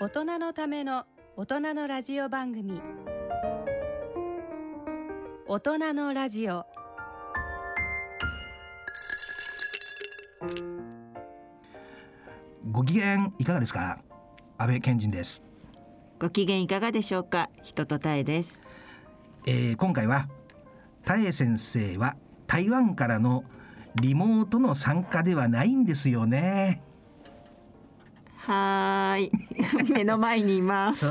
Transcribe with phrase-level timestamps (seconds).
[0.00, 2.80] 大人のための大人のラジオ番組。
[5.48, 6.64] 大人のラジオ。
[12.70, 13.98] ご機嫌いかがですか？
[14.56, 15.42] 安倍健人です、
[16.20, 17.50] ご機嫌いかがでしょうか？
[17.64, 18.62] 人とたえです。
[19.46, 20.28] えー今回は
[21.04, 22.14] 田江先生は
[22.46, 23.42] 台湾からの
[23.96, 26.84] リモートの参加ではないんですよね
[28.52, 29.32] はーい。
[29.92, 31.04] 目の前にいます。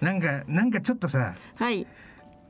[0.00, 1.86] なんかなんかちょっとさはい、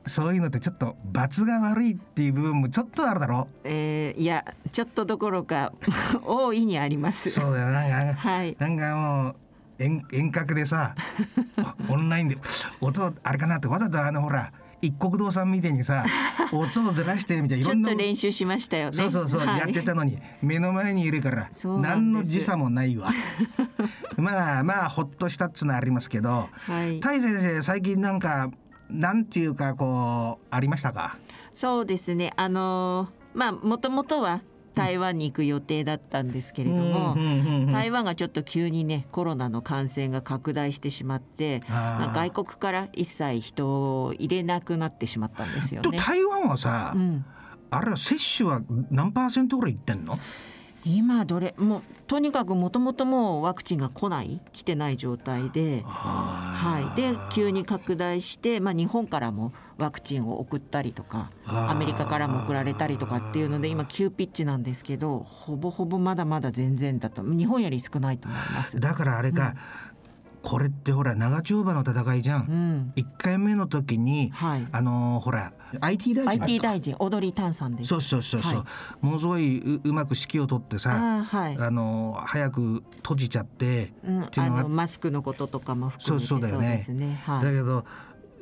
[0.07, 3.49] そういうのってちょっと罰が悪いっていう部分もちょっとあるだろ？
[3.65, 5.73] えー、いやちょっとどころか
[6.23, 7.29] 大いにあります。
[7.29, 7.71] そうだよ。
[7.71, 8.55] なんかはい。
[8.57, 9.35] なんかもう
[9.77, 10.95] 遠遠隔でさ
[11.89, 12.37] オンラインで
[12.79, 16.05] 音あれかなってわざとあのほら一国堂さんみたいにさ
[16.51, 18.97] 音をずらしてみたいないちょっろんなと練習しましたよね。
[18.97, 19.59] そうそうそう、はい。
[19.59, 21.49] やってたのに目の前にいるから
[21.79, 23.11] 何の時差もないわ。
[24.17, 26.99] まあまあほっとしたっつうのはありますけどはい。
[26.99, 28.49] 大先生最近なんか
[28.89, 31.17] なんていうかこうありましたか？
[31.53, 32.33] そうですね。
[32.35, 34.41] あのーまあもともとは
[34.73, 37.15] 台湾に行く予定だったんですけれども、
[37.71, 41.61] 台湾がちょっと急にねコロナの感染が拡大してしまって
[42.13, 45.91] 外国から一切人を入れなくなってしまったんですよね。
[45.91, 47.25] と台湾はさ、うん、
[47.69, 50.17] あれは接種は何パーセントぐらいいってんの？
[50.83, 51.53] 今どれ？
[51.57, 68.79] もうとにかくもともともうワクチンが来ない来てない状態で、はい、で急に拡大して、まあ、日本からもワクチンを送ったりとかアメリカからも送られたりとかっていうので今急ピッチなんですけどほぼほぼまだまだ全然だと日本より少ないと思います。
[68.79, 69.55] だからあれか、
[70.43, 72.93] これってほら長丁場の戦いじゃん、うん。
[72.95, 76.43] 一回目の時にはい、あのーほら IT 大臣。
[76.43, 77.87] IT 大臣踊り炭酸です。
[77.87, 78.65] そうそうそうそう、は
[79.01, 86.77] ものすごいううまく指揮を取ってさあーはい、あの早く閉じちゃって、うん、っていうのがあのマスクのこととかも含めてそうそうだよね。
[86.77, 87.21] ですね。
[87.25, 87.45] はい。
[87.45, 87.85] だけど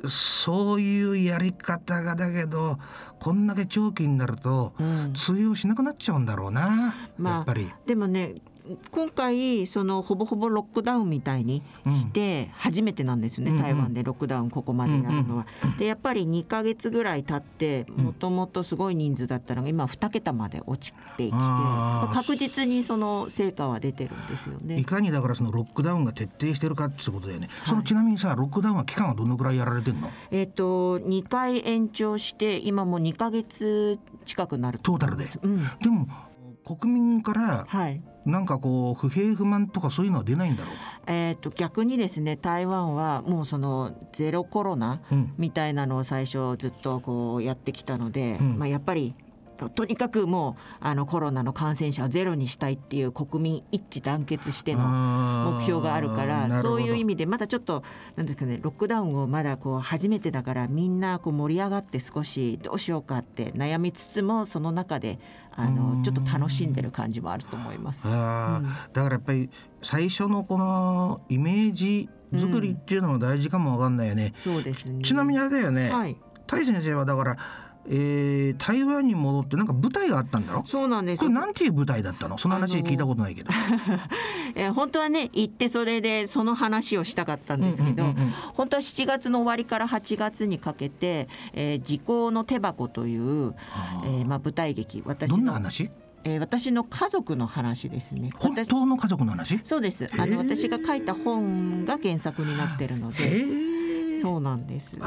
[0.08, 2.78] そういうやり方がだけど
[3.18, 5.12] こんだけ長期になるとうん。
[5.14, 7.70] 通用しなくなっちゃうんだろうな、まあやっぱり。
[7.86, 8.34] でもね
[8.90, 15.46] 今回そのほぼほぼロックダウンみたいにして初めてなんですね、うんうん台湾でロックダウンここまでやるのは。
[15.78, 21.36] でやっぱり2ヶ月ぐらい経ってんもともとすごい人数だったのが今2桁まで落ちてきて
[22.14, 24.82] 確実にその成果は出てるんですよいね。
[24.84, 27.48] かにだからそのロックダウンが徹底してるかってことだよね。
[27.66, 30.10] そのちなみにさロックダウンは期間はどのくらいやられてんの？
[30.30, 36.06] えっ、と2回延長して今もう2ヶ月近くなると思いますトうんでも
[36.76, 38.02] 国民からはい。
[38.26, 40.74] なんかこう不平不満とかそういうのは出ないんだろう
[41.06, 45.34] えー、と逆にですね台湾はもうそのゼロコロナうん。
[45.38, 48.58] みたいなのを最初ずっとこうやってきたので、うん。
[48.58, 49.14] まあ、やっぱり
[49.68, 54.88] とにかくもうあのコロナの感染者をゼロにしたいっていう国民一致団結しての
[55.50, 57.82] 目目標があるからそういう意味でまだちょっと
[58.16, 65.18] なんですかねロックダウンをまだこう初めてだからみんなこう盛り上がって少しどうしようかって悩みつつもその中で
[65.62, 65.74] あうん。
[65.98, 68.06] のちょっと楽しんでる感じもあると思います。
[68.06, 68.12] うん。
[68.12, 69.50] だからやっぱり
[69.82, 75.02] 最初のこのイメージ作りっていうのも大事かもわかんないよね、そうですね。
[75.02, 76.16] ちなみにあれだよね、はい。
[76.46, 77.36] タイ先生はだから、
[77.88, 80.62] えー台湾に戻ってなんか舞台があったんだろ？
[80.66, 81.20] そうなんです。
[81.22, 82.36] これなんていう舞台だったの？
[82.38, 83.50] その話聞いたことないけど、
[84.54, 88.14] えー本当はね行ってそれでその話をしたかったんですけど、
[88.54, 93.54] 本当は7月の終わりから8月にかけて「えー時効の手箱」という、
[94.04, 95.02] えーまあ、舞台劇。
[95.06, 95.90] 私どんなの、話？
[96.24, 98.30] えー私の家族の話ですね。
[98.36, 99.58] 本私当の家族の話？
[99.64, 100.08] そうです。
[100.18, 103.69] あの私が書いた本が原作になってるのへで。
[104.12, 104.96] えそうなんです。
[104.96, 105.00] で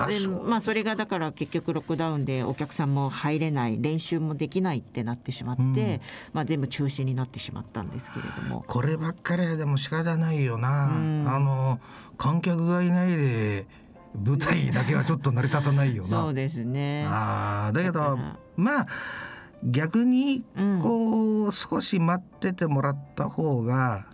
[0.45, 6.01] まあそれがだから結局ロックダウンでお客さんも入れない練習もできないってなってしまって、うん。
[6.33, 8.63] まあ、全部中止になってしまったんですけれども。
[8.67, 11.25] こればっかりはでも仕方ないよな、うん。
[11.27, 11.79] あの
[12.17, 13.65] 観客がいないで
[14.23, 16.09] 舞台だけはちょっと成り立たないよな。
[16.09, 17.05] そうですね。
[17.07, 18.17] あーだけど
[18.55, 18.87] まあ
[19.63, 20.79] 逆にうん。
[20.81, 24.05] こう少し待っててもらった方が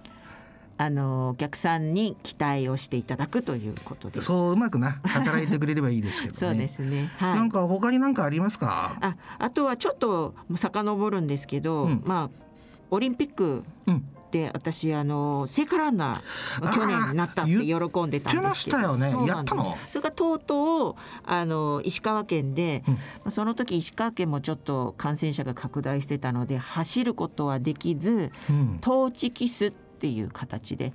[0.81, 4.21] あのお客さんに期待をしていただくということで。
[4.21, 6.37] そううまくな働いてくれればいいですけどね。
[6.39, 7.11] そうですね。
[7.17, 7.35] は。
[7.35, 8.97] ないんか他に何かありますか？
[9.01, 12.45] あ、あとはちょっと遡るんですけど、うんまあ
[12.91, 14.07] オリンピックうん。
[14.31, 19.77] で私あの聖火ランナー去年になったって喜んでたんですけど、言ってましたよねそうなんですやったの？
[19.89, 20.95] それがとうとう
[21.25, 28.77] あの石川県で、うんまあその時石川県もちょっと感染者が拡大してたので走ることはできず、うん。
[28.79, 30.93] トーチキスっていう形で、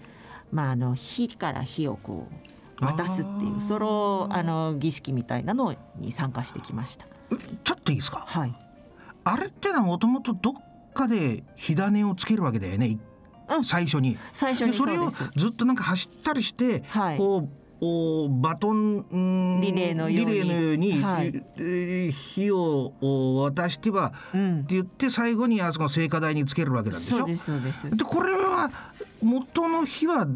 [0.53, 2.29] まあ、あの火から火をこ
[2.81, 7.06] う渡すっていうそのあの儀式みたいなのに参加してきました。
[7.65, 8.25] ちょっといいですか？
[8.27, 8.55] はい、
[9.25, 10.55] あれってのはもともとどっ
[10.93, 12.87] かで火種をつけるわけだよね。
[12.87, 13.01] 一
[13.56, 14.17] うん最初に。
[14.33, 24.61] 最初にでそれをずっとなんか走ったりして、はいこうおバトンうんリレーのように火をお渡しては、うん。
[24.61, 27.19] って言って最後にあそこの聖火台につけるわけなんでしょ？
[27.19, 27.91] そうですそうです。
[27.91, 28.71] でこれは
[29.23, 30.26] 元の火は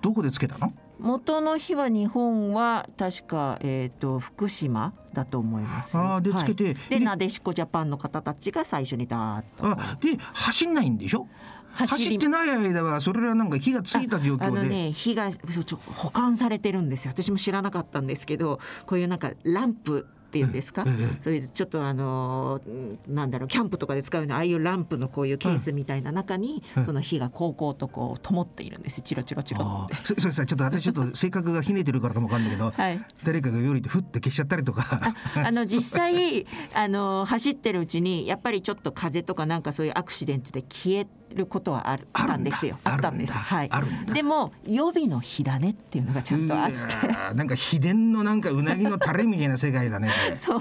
[0.00, 0.72] どこでつけたの？
[0.98, 6.74] 元の日は日本は確か、えー、と福島だと思います、あーでつけてはい。
[6.90, 9.66] ででなでしこジャパンの方たちが最初にダーッと。
[9.66, 11.26] あで走んないんでしょ？
[11.72, 17.12] 走ってない間はそれはなんか火がついた状あの況で、ね火がちょ保管されてるんですよ。
[17.12, 22.58] 私も知らなかったんですけどこういうなんかランプっていうんですか、ええそういうちょっとあの
[23.06, 29.02] なんだろうキャンプとかで使うようなああいうランプのこういうケースみたいな中に、うんその火がこうこうとこう灯っているんです。
[29.02, 29.96] チロチロチロって。
[30.06, 33.04] そそれさちょっと私ちょっと性格がひねてるからかもわかんないけど、はい。
[33.24, 35.14] 誰かがよりってふって消しちゃったりとか。
[35.34, 42.78] あの実際あの走ってるうちにやっぱりちょっと風とかなんかそういうアクシデントで消えることはあるあったんですよ。
[42.84, 43.32] あったんです。
[43.32, 43.70] はい。
[44.12, 47.34] でも予備の火種っていうのがちゃんとあって。
[47.34, 50.60] なんか秘伝のなんかうなぎのタレみたいな世界だね そう。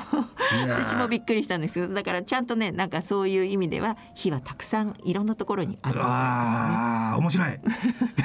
[0.68, 7.60] 私もびっくりしたんですけどだからちゃんとねなんかそういう意味では火はたくさんいろんなところにあるわああ面白い。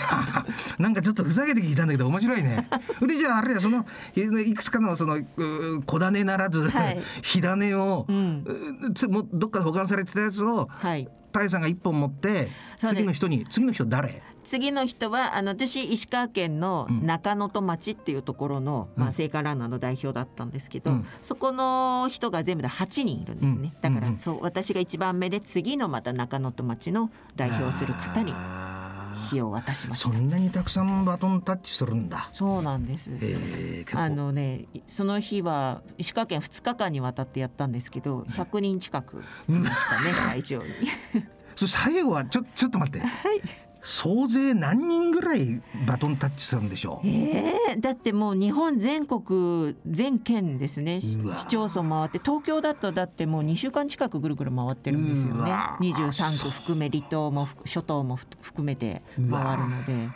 [0.79, 2.69] なんかちょっとふざけて聞いたんだけど面白いね。
[3.07, 3.85] でじゃああれやその
[4.15, 7.03] いくつかのそのう小種ならず、はい。
[7.23, 8.45] 火種を、うん。
[9.09, 11.09] もどっかで保管されてたやつをですねはい
[11.51, 12.49] さんが一本持って
[12.79, 14.23] 次の人に次の人誰？
[14.45, 17.05] 次の人はあの私石川県のうん。
[17.05, 19.03] 中能登町っていうところの、うん。
[19.03, 21.07] まあ、聖火ランナーの代表だったんですけど、うん。
[21.21, 24.19] そこの人が全部で8人いるんですね、だから、うんうん。
[24.19, 28.33] そう私が一番目で次のまた中能登町の代表する方に
[29.17, 32.29] あー火を渡しましたそんなにたくさんバトンタッチするんだ。
[32.33, 40.65] そうなんです、えー、あのねその日は石川県2日間にわたってやったんですけど100人近くいましたね 会場に。
[41.57, 43.03] それ最後はちょちょっと待って、
[43.81, 47.07] 総勢何人ぐらいバトンタッチするんでしょう？
[47.09, 51.01] えー、だってもう日本全国全県ですね。
[51.01, 55.41] 市町村回って東京だとだってもう2週間近くぐるぐる回ってるんですよね。
[55.41, 60.09] うわ23区含め離島もふ諸島もふ含めて回るので。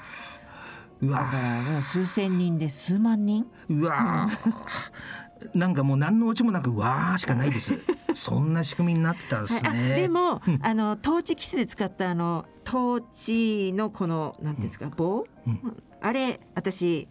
[1.02, 3.46] うだかわらもう数千人で数万人。
[3.70, 4.28] うわ
[5.54, 7.78] なんかもう何のオチもなくわーしかないです。
[8.14, 10.58] そんな仕組みになってたんですはい、でも、うん。
[10.62, 15.76] あのトーチキスで使ったあのトーチのこのなんていうんですか、棒、うん。
[16.00, 17.08] あれ私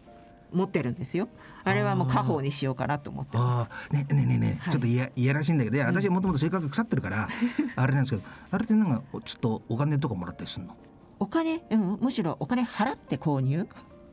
[0.52, 1.30] 持ってるんですよ。
[1.64, 3.94] あれはもう家宝にしようかなと思ってまあー。
[3.94, 4.74] ねねねね、はい。
[4.74, 7.28] ちょっといやいやらしいんだけど私はもともと性格が腐ってるから、
[7.76, 10.72] あれなんですけどあれってなんかちょっとお金とかもらったりするの？
[10.72, 10.76] す
[11.20, 13.68] お金、うん、むしろお金払って購入？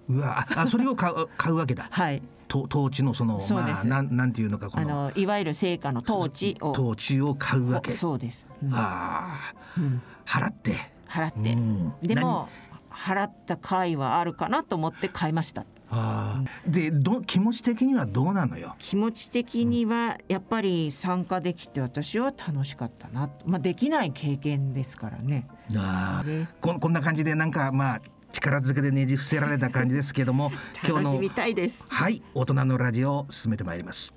[0.09, 1.89] うわああそれを買う買うわけだ。
[1.91, 2.21] はい。
[2.21, 7.93] と統治のそのそまあなんなんていうのかこあののいわゆる成果の統治を統治を買うわけ。
[7.93, 8.75] そうです、うん。
[8.75, 10.03] あうん。
[10.27, 10.77] あ払って。
[11.09, 11.95] 払って、うん。
[12.01, 12.49] でも
[12.91, 15.65] 払った甲斐はあるかなと思って買いました。
[15.89, 18.75] あーでど気持ち的にはどうなのよ？
[18.81, 25.47] 気持ち的にはやっぱり参加できて私は楽しかったな、まあ、できない経験ですからね。
[25.77, 26.25] あ
[26.61, 28.01] こんこんな感じでなんかまあ
[28.37, 30.53] 力ずくでねじ伏せられた感じですけども
[30.87, 31.85] 今日の楽しみたいです。
[31.89, 34.15] はい大人のラジオを進めてまいります。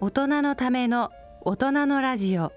[0.00, 1.10] 大人のための
[1.42, 2.52] 大人のラジオ。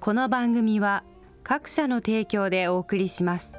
[0.00, 1.02] この番組は
[1.44, 3.58] 各社の提供でお送りします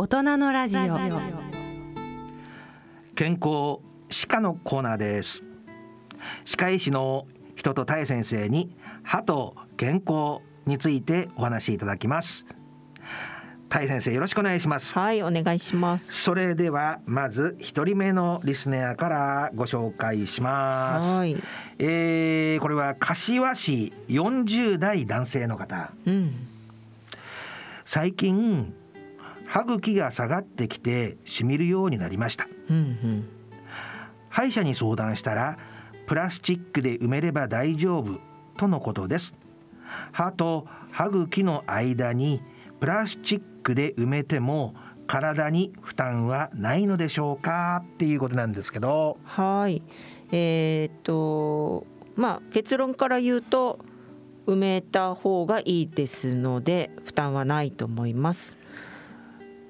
[0.00, 0.80] 大人のラジオ。
[3.16, 5.42] 健康歯科のコーナーです。
[6.44, 7.26] 歯科医師の
[7.56, 12.46] 人とたえ先生に歯と健康についてお話しいただきます。
[13.68, 14.94] タイ先生よろしくお願いします。
[14.94, 16.12] はいお願いします。
[16.12, 21.18] それではまず一人目のリスナーからご紹介します。
[21.18, 21.42] はい。
[21.80, 25.90] えーこれは柏市40代男性の方。
[26.06, 26.34] うん。
[27.84, 28.72] 最近
[29.48, 32.46] 歯茎が下がってきてしみるようになりました。
[32.68, 33.26] うん。
[34.28, 35.58] 歯医者に相談したら
[36.06, 38.20] プラスチックで埋めれば大丈夫
[38.58, 39.34] とのことです。
[40.12, 42.42] 歯と歯茎の間に
[42.78, 44.74] プラスチックで埋めても
[45.06, 49.16] 体に負担はないのでしょうかっていうことなんですけど。
[49.24, 49.82] はい。
[50.30, 51.86] えーっと
[52.16, 53.78] まあ結論から言うと
[54.46, 58.58] 埋めた方がいいですので負担はないと思います。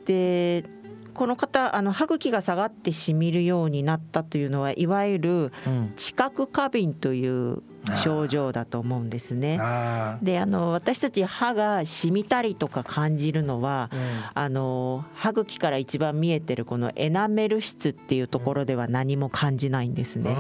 [0.09, 0.65] で
[1.13, 7.63] この方あの歯茎が下がってしみるようになったというのはいわゆるうん知覚過敏という
[7.99, 9.59] 症状だと思うんですね。
[9.61, 13.91] あであの私たち歯がしみたりとか感じるのは、
[14.35, 20.37] あの歯茎から一番見えてるこのエナメル質っていうところでは何も感じないんですーね。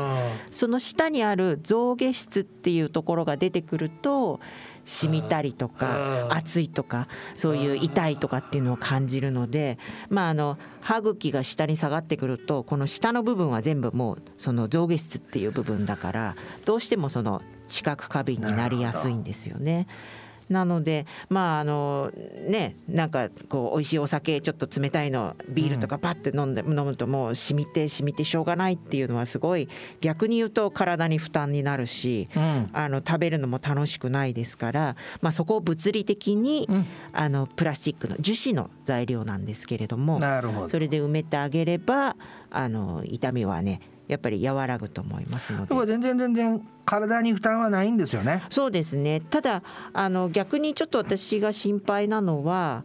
[0.50, 4.40] その下にある象牙質っていうところが出てくると
[4.88, 9.78] しみたりとかうん熱いとかそういう痛いとかっていうのを感じるので
[10.08, 19.86] まああの歯茎が下に下がってくるとこの下の部分は全部もうその象牙質っていう部分だからどうしてもその知覚過敏になりやすいんですよね。
[20.48, 22.10] なのでまああの
[22.48, 29.68] ねなんかこう美味しいお酒ちょっと冷たいのビールとかパッて飲んで、飲むともう染みて染みてしょうがないっていうのはすごい
[30.00, 32.68] 逆に言うと体に負担になるし、うん。
[32.72, 36.86] あの食べるのも楽しくないですから、まあ、そこを物理的に、うん。
[37.12, 40.68] あのプラスチックの樹脂の材料なんですけれどもなるほど。
[40.68, 42.16] それで埋めてあげれば
[42.50, 45.74] あの痛みはねやっぱり和らぐと思いますので。
[45.86, 48.42] 全然全然体に負担はないんですよね。
[48.50, 49.20] そうですね。
[49.20, 49.62] ただ
[49.92, 52.84] あの逆にちょっと私が心配なのは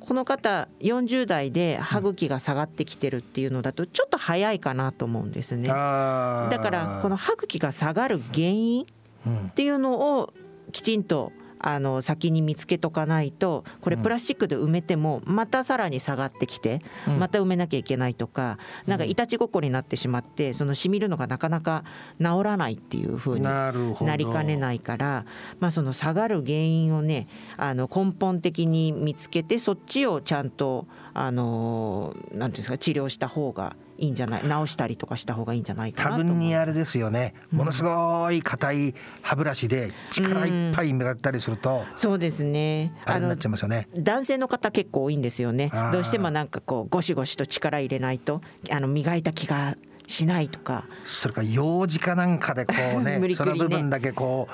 [0.00, 5.68] この方40代で歯茎が下がってきてるっていうのだとちょっと早いかなと思うんですね。
[5.68, 8.86] だからこの歯茎が下がる原因
[9.26, 10.32] うんっていうのを
[10.72, 17.18] きちんとあの先に見つけとかないとこれプラスチックで埋めてもまたさらに下がってきてうん。
[17.18, 21.84] また埋めなきゃいけないとかなんかいたちごっこになってしまってそのしみるのがなかなか
[22.20, 25.26] 治らないっていう風になりかねないから、
[25.60, 34.42] まあ、その下がる原因をねあの根本的に見つけてそっちをちゃんとあのなんていうんですか治療した方がいいんじゃない？
[34.42, 37.34] 治したりとかした方がいいんじゃないか多なと思う分にあれですよね。
[37.50, 42.94] ものすごい硬い歯ブラシで力いっぱい磨ったりするとそうですね。
[43.04, 43.88] あれになっちゃいますよね。
[43.94, 45.70] 男性の方結構多いんですよね。
[45.92, 48.40] どうしてもなんかこうゴシゴシと力入れないと
[48.70, 49.76] あの磨いた気が
[50.08, 50.84] しないとか。
[51.04, 54.48] それから幼児かなんかでこうねね その部分だけこ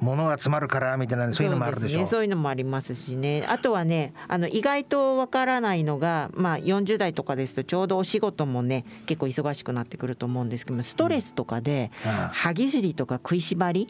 [0.00, 2.06] う物が詰まるからみたいなそういうのもあるでしょそうすね。
[2.06, 3.44] そういうのもありますしね。
[3.48, 11.90] あとはねあの意外とわからないのが、まあ、40代とかですとちょうどお仕事もね結構忙しくなってくると思うんですけどもストレスとかで
[12.32, 13.88] 歯ぎしりとか食いしばり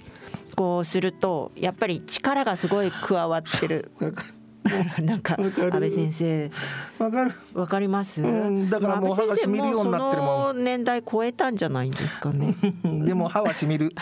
[0.57, 3.93] こうするとやっぱり力がすごい加わってる
[5.03, 6.51] なんか安倍先生。
[6.99, 7.33] わかる。
[7.55, 10.65] わかります、うんだからもう歯が染みるようになってるもん。
[10.65, 12.55] 年代超えたんじゃないんですかね。
[12.85, 13.95] でも歯はしみる。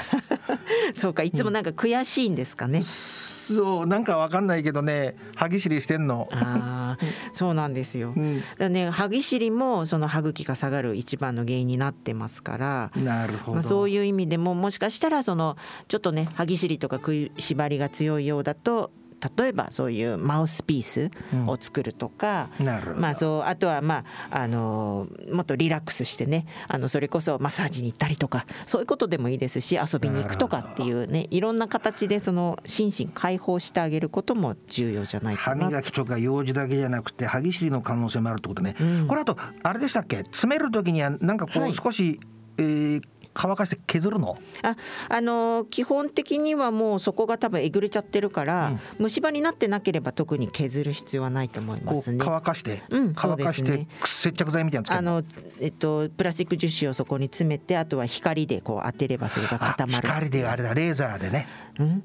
[0.94, 5.16] そうかいつもなんか悔しいんですかね、そうなんかわかんないけどね。
[5.34, 6.28] 歯ぎしりしてんの。
[6.32, 8.42] ああそうなんですよ、うん。
[8.58, 12.90] だね歯ぎしりもその歯茎が下がる一番の原因になってますから。
[12.96, 15.56] なるほど、まあ、そういう意味でももしかしたらその
[15.88, 18.90] ちょっとね歯ぎしりとか食いしばりが強いようだと
[19.36, 21.10] 例えばそういうマウスピース
[21.46, 23.00] を作るとか、なるほど。
[23.00, 39.06] まあそうあとはまああのもっとリラックスしてねあのそれこそマッサージに行ったりとかそういうことでもいいですし遊びに行くとかっていうねいろんな形でその心身解放してあげることも重要じゃないか歯な磨きとか用事だけじゃなくて歯ぎしりの可能性もあるってことね、うん。
[39.08, 40.18] これあとあれでしたっけ？
[40.18, 41.70] 詰める時にはなんかこはい。
[41.70, 42.20] う少し、
[42.58, 43.02] えー
[43.34, 44.38] 乾かして削るの？
[44.62, 44.76] あ
[45.08, 52.18] あの基本的にはもうそこが多分えぐれちゃってるから、虫歯になってなければ特に削る必要はないと思いますね。
[52.20, 53.88] 乾かして、うん乾かして、ね。
[54.04, 55.22] 接着剤みたいなあの
[55.60, 60.08] えっとプラスチック樹脂をそこに詰めてあとは光でこう当てればそれがあ固まる。
[60.08, 61.46] 光であれだレーザーでね。
[61.78, 62.02] うん？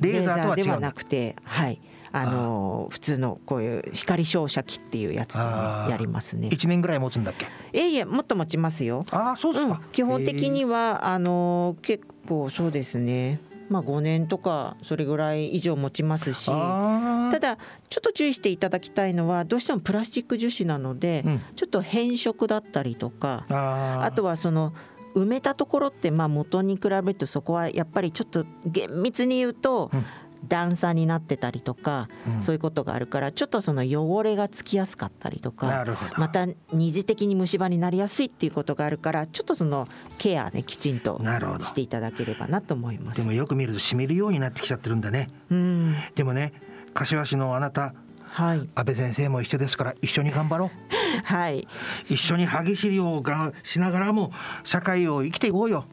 [0.00, 1.80] レーザーとは違うレではなくてはい
[2.12, 5.50] あの普通のこういう光照射器っていうやつでね
[5.88, 6.48] やりますね。
[6.52, 7.46] 一年ぐらい持つんだっけ？
[7.46, 7.48] い
[7.80, 9.06] えいえもっと持ちますよ。
[9.10, 13.40] ああそうですか、うん、基本的にはあの結構そうですね。
[13.70, 16.50] まあ5年とかそれぐらい以上持ちますし。
[16.52, 17.56] あただ
[17.88, 21.40] ちょっと注意していただきたいのはどうしてもプラスチック樹脂なので、うん。
[21.56, 24.74] ちょっと変色だったりとかあとはその
[25.14, 30.04] 埋めたところってまあ元に比べるとそこはやっぱりちょっと厳密に言うと、うん
[30.48, 32.42] 段差になってたりとか、うん。
[32.42, 41.20] そういうことがあるからちょっとその汚れがつきやすかったりとなかまた二次的に虫歯になりやすいっていうことがあるからちょっとそのケアねきちんと
[41.60, 43.20] していただければなと思います。
[43.20, 45.28] でもよく見るとしみるようになってきちゃってるんだね。
[45.50, 45.94] うん。
[46.14, 46.52] でもね
[46.94, 47.94] 柏市のあなた
[48.32, 48.68] はい。
[48.74, 50.70] 安倍先生も一緒ですから一緒に頑張ろう。
[51.24, 51.68] はい。
[52.04, 54.32] 一緒に歯ぎしりをがしながらも
[54.64, 55.84] 社会を生きていこうよ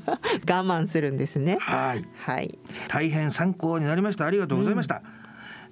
[0.48, 1.58] 我慢するんですね。
[1.60, 2.04] はい。
[2.16, 2.58] はい。
[2.88, 4.26] 大変参考になりました。
[4.26, 5.02] ありがとうございました、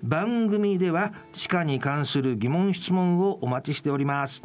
[0.03, 4.45] 番組では歯科に関する疑問質問をお待ちしております。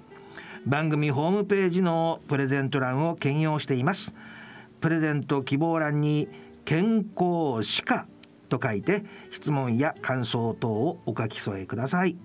[0.66, 4.16] 番組ホームページのプレゼント欄を兼用しています。
[4.82, 6.28] プレゼント希望欄に
[6.66, 8.08] 健康歯科
[8.50, 12.18] と書いて質問や感想等をお書き添えください。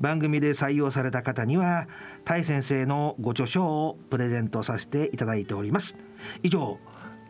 [0.00, 1.86] 番組で採用された方には
[2.24, 5.96] タイ先生のご著書をプレゼントさせていただいております
[6.42, 6.78] 以上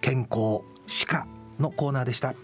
[0.00, 1.26] 健康歯科
[1.58, 2.34] のコーナーでした。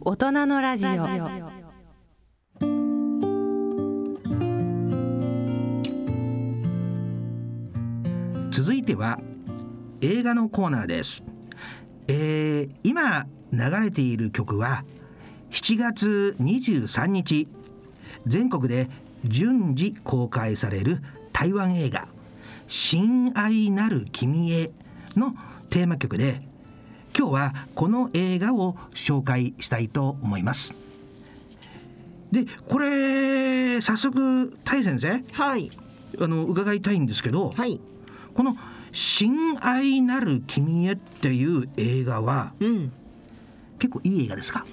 [0.00, 0.90] 大人のラジオ。
[8.52, 9.18] 続いては
[10.00, 11.22] 映画のコーナーです、
[12.08, 14.84] えー今流れている曲は
[15.50, 17.48] 7月23日。
[18.26, 18.88] 全国で
[19.24, 22.08] 順次公開される台湾映画
[22.68, 24.70] 「親愛なる君へ」
[25.16, 25.34] の
[25.70, 26.42] テーマ曲で
[27.16, 30.74] 今日はこの映画を紹介したいと思います。
[32.30, 35.70] でこれ早速タイ先生はい。
[36.18, 37.80] あの伺いたいんですけど、はい。
[38.34, 38.56] この
[38.92, 42.92] 「親愛なる君へ」っていう映画はうん。
[43.78, 44.64] 結構いい映画ですか？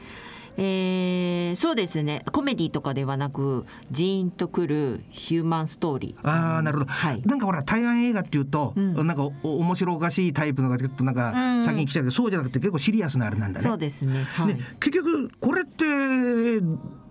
[0.55, 2.23] えー、そうですね。
[2.31, 6.27] コメディとかではなくジーンとくるヒューマンストーリー。
[6.29, 7.21] ああなるほど、はい。
[7.25, 9.07] なんかほら台湾映画っていうと、うん。
[9.07, 11.65] なんかお面白おかしいタイプのがちょっとなんかうん。
[11.65, 13.63] 先に来ちゃうけど、そうじゃなくて結構シリアスなあれなんだね。
[13.67, 14.23] そうですね。
[14.23, 15.83] はい、で結局これって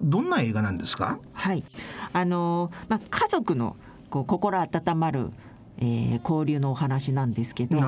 [0.01, 1.19] どんな映画なんですか？
[1.33, 1.65] はい。
[2.13, 3.77] あのーまあ家族の
[4.11, 4.69] こう心温
[5.01, 5.31] まる、
[5.83, 7.79] えー交流のお話なんですけど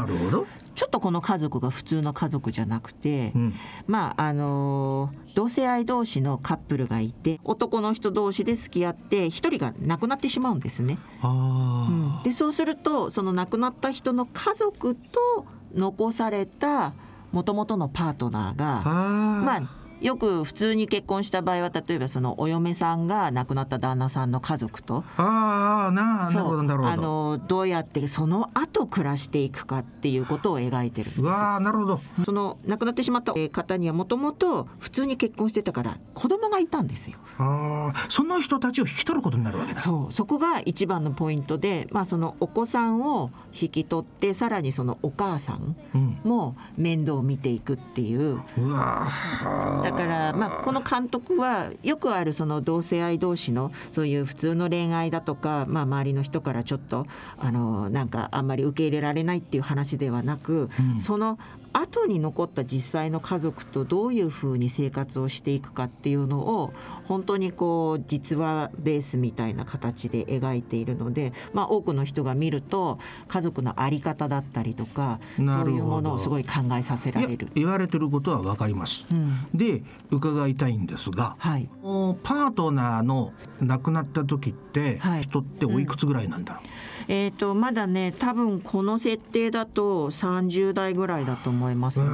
[0.74, 3.54] ちょっとこの家族が普通の家族じゃなくて、うん。
[3.87, 10.98] まああのー同性愛同士のカップルがいて男の人同士で付き合って一人が亡くなってしまうんですね。
[11.22, 16.94] あでそうするとその亡くなった人の家族と残された
[17.33, 19.62] 元々のパートナーがまあ
[20.00, 25.04] よく普通に結婚した場合は例えばそのお嫁さんが亡くなった旦那さんの家族と。
[25.16, 26.90] ああなるほどなるほど。
[26.90, 31.22] あのどうやってその後暮らしていくかっていうことを描いてるんです。
[31.22, 32.00] うわあなるほど。
[32.24, 37.16] その亡くなってしまったえー方にはもともと普通に結婚してたから子供がいたんですよ。
[37.38, 39.80] あーその人たちを引き取ることになるわけだ。
[39.80, 48.42] そうそこが一番のポイントで、まあ、そのお子さんを引き取ってさらにそのお母さんうん、も面倒を見ていくっていう。
[48.59, 57.07] うわーだから、まあ、この監督はよくあるその同性愛同士のそういう普通の恋愛だとか、まあ、周りの人からちょっと
[57.38, 60.99] あのなんかあんまり受け入れられないっていう話ではなく、うん。
[60.99, 61.38] その
[61.75, 66.73] 後に残った実際の家族とどういうふうに生活をしていくかっていうのを
[67.05, 77.49] 本当にこう実話ベースみたいな形で描いているので、まあ、多くの人が見ると家族の在り方だったりとかそういうものをすごい考えさせられる。
[77.55, 79.05] 言われてることはわかります。
[79.11, 79.49] うん。
[79.53, 81.69] で伺いたいんですがはい。
[81.83, 85.25] パートナーの亡くなった時ってはい。
[85.25, 86.63] 人っておいくつぐらいなんだろう、
[87.09, 92.09] えー、とまだね多分この設定だと30代ぐらいだと思いますね。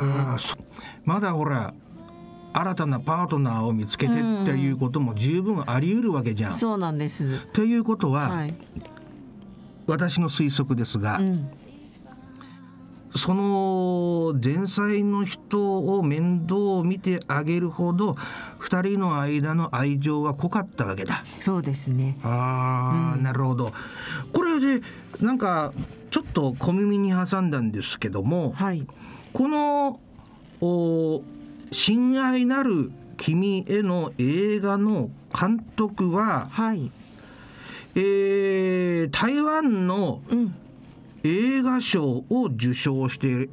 [1.04, 1.74] まだほら
[2.52, 6.54] 新たなパートナーを見つけてっていうことも十分あり得るわけじゃん。
[6.54, 7.38] そうなんです。
[7.52, 8.54] ということは、はい。
[9.86, 11.50] 私の推測ですが、うん、
[13.16, 18.16] その前妻の人を面倒を見てあげるほど
[18.58, 21.24] 二人の間の愛情は濃かったわけだ。
[21.40, 22.18] そうですね。
[22.22, 23.72] ああ、うんなるほど。
[24.32, 24.84] これで
[25.20, 25.72] なんか
[26.10, 28.86] ちょっと小耳に挟んだんですけども、はい。
[29.32, 30.00] この
[30.60, 31.22] お
[31.72, 36.90] 親愛なる君への映画の監督は、はい。
[37.94, 40.54] えー台湾のうん。
[41.22, 43.50] 映画賞を受賞している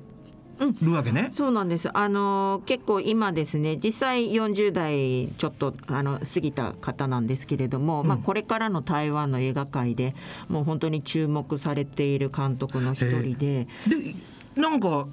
[0.92, 1.28] わけね。
[1.32, 1.90] そうなんです。
[1.96, 10.16] あの結構今ですね、実際40代ちょっとあの過ぎた方なんですけれども、まあうんこれからの台湾の映画界で
[10.48, 14.16] もう本当に注目されている監督の一人で、で
[14.56, 15.08] なんか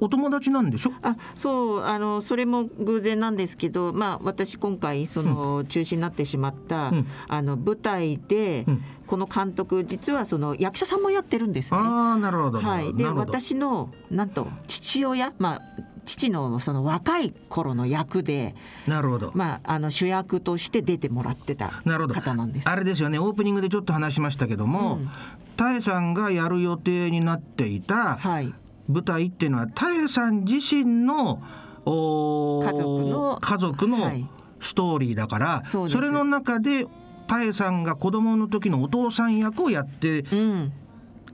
[0.00, 0.92] お友達なんでしょ？
[1.02, 7.06] あそうあのそれも偶然なんですけど、まあ、私今回その中止になってしまった、うん。
[7.28, 8.84] あの舞台で、うん。
[9.06, 11.78] この監督実はその役者さんもやってるんですね。
[11.78, 15.62] ああなるほど、はい、で私のなんと父親、まあ、
[16.06, 18.54] 父のその若い頃の役で、
[18.88, 22.14] なるほど、まあ、あの主役として出てもらってたなるほど。
[22.14, 22.68] 方なんです。
[22.68, 23.18] あれですよね。
[23.18, 25.10] オープニングでちょっと話しましたけども、うん。
[25.58, 28.54] タエさんがやる予定になっていたはい、
[28.88, 31.42] 舞台っていうのはタエさん自身の
[31.86, 34.26] おー家族の家族のはい。
[34.60, 36.00] ストーリーだから、そうです。
[36.00, 36.86] れの中で
[37.26, 40.72] タエさんが子供の時のお父さん役をやってうん、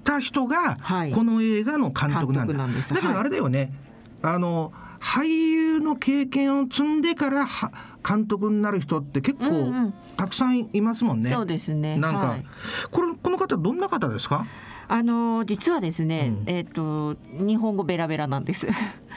[0.02, 1.12] た人がはい。
[1.12, 2.46] この映画の監督なんだ。
[2.46, 2.90] 監督なんです。
[2.92, 3.18] だけどはい。
[3.18, 3.72] あれだよね、
[4.22, 7.70] あの俳優の経験を積んでからは
[8.06, 9.94] 監督になる人って結構うんうん。
[10.16, 11.30] たくさんいますもんね。
[11.30, 11.96] そうですね。
[11.96, 12.42] なんか、はい。
[12.90, 14.44] これこの方どんな方ですか？
[14.92, 16.53] あの実はですね、うん。
[16.53, 18.66] えっ、と日本語ベラベラなんです。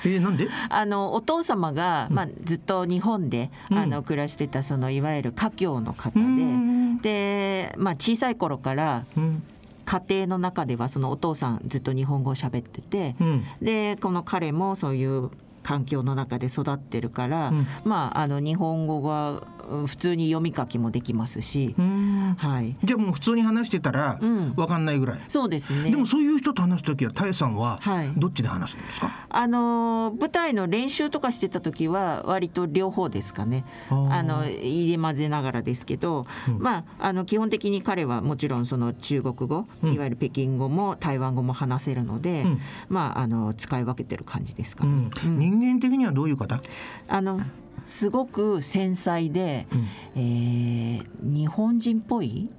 [0.06, 0.48] えー、なんで？
[0.70, 3.78] あのお父様が、まあずっと日本で、うん。
[3.80, 6.98] あの暮らしてたそのいわゆる華僑の方うーん。
[6.98, 9.44] で、でまあ小さい頃からうん。
[9.86, 13.44] 家庭の中ではそのお父さんずっと日本語を喋ってて、うん。
[13.62, 15.32] でこの彼もそういう
[15.64, 17.68] 環境の中で育ってるから、うん。
[17.84, 19.42] まああの日本語がうん
[19.88, 21.76] 普通に読み書きもできますし、
[22.38, 24.54] はい、じゃあもう普通に話してたらうん。
[24.56, 25.20] わかんないぐらい。
[25.28, 25.90] そうですね。
[25.90, 28.14] でもそういう人と話す時はタエさんははい。
[28.16, 29.10] どっちで話すんですか？
[29.30, 33.66] あの舞台の練習とかしてた時は割と両方ですかね。
[33.90, 36.60] あの入れ混ぜながらですけど、うん。
[36.60, 39.94] まああの基本的に彼はもちろんその中国語、うん。
[39.94, 42.60] いわゆる北京語も台湾語も話せるので、うん。
[42.90, 45.10] まああの使い分けてる感じですかね。
[45.24, 45.32] うん。
[45.32, 45.40] うん。
[45.40, 46.62] 人間的にはどういう方？
[47.08, 47.42] あの
[47.84, 49.88] すごく繊細で、うん。
[50.16, 52.50] えー日本人っぽい。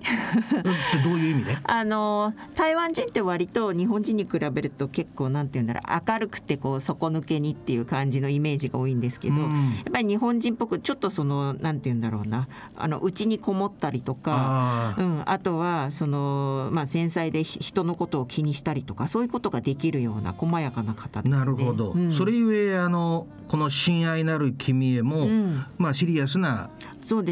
[1.04, 1.58] どういう意味で？
[1.64, 6.02] あの台湾人って割と日本人に比べると結構なんて言うんだろう。
[6.10, 9.74] 明るくてこう底抜けにっていう感じのイメージが多いんですけど、うん。
[9.74, 12.48] やっぱり日本人っぽくちょっとそのなんて言うんだろうな。
[12.76, 14.94] あの家にこもったりとか。
[14.96, 15.04] あー。
[15.04, 21.38] うん、あとはその、まあ、繊細でひ人のことを気にしたりとかそういうことができるような細やかな方ですね。
[21.38, 22.12] なるほど、うん。
[22.14, 25.64] それゆえあのこの「親愛なる君へも」うん。
[25.78, 26.70] まあシリアスな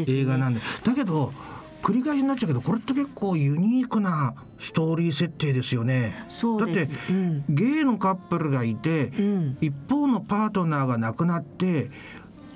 [0.07, 1.33] 映画なんで、だけど
[1.81, 6.15] 繰り返しになっちゃうけどこれって結構ユニークなストーリー設定ですよね。
[6.59, 7.43] だってうん。
[7.49, 9.57] ゲイのカップルがいて、うん。
[9.59, 11.91] 一方のパートナーが亡くなって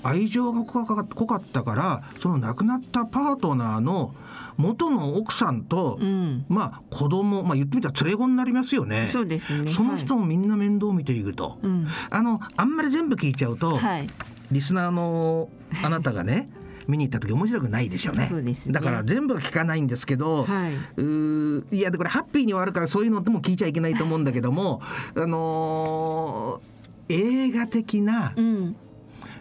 [0.04, 4.16] 愛情が濃かったからその亡くなったパートナーの
[4.56, 6.46] 元の奥さんと、うん。
[6.48, 9.10] まあ子供まあ言ってみたら連れ子になりますよね。
[9.10, 9.74] そうですね。
[9.74, 11.88] その人はいもみんな面倒見ていくと、うん。
[12.10, 14.08] あのあんまり全部聞いちゃうと、はい
[14.52, 15.50] リスナーの
[15.84, 16.50] あなたがね
[16.88, 18.30] 見に行った時面白くないですよね。
[18.30, 18.56] ね。
[18.68, 20.74] だから全部は聞かないんですけど、はい。
[20.74, 24.82] うーいやでこれハッピーに終わるからそういうのでも聞いちゃいけないと思うんだけども
[25.16, 26.78] あのー
[27.10, 28.76] 映画的なうん。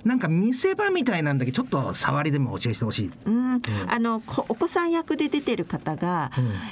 [0.05, 3.11] なんか見せ場みたいなんだけどちょっと触りでも教えてほしい。
[3.25, 6.31] うん、あのこお子さん役で出てる方が、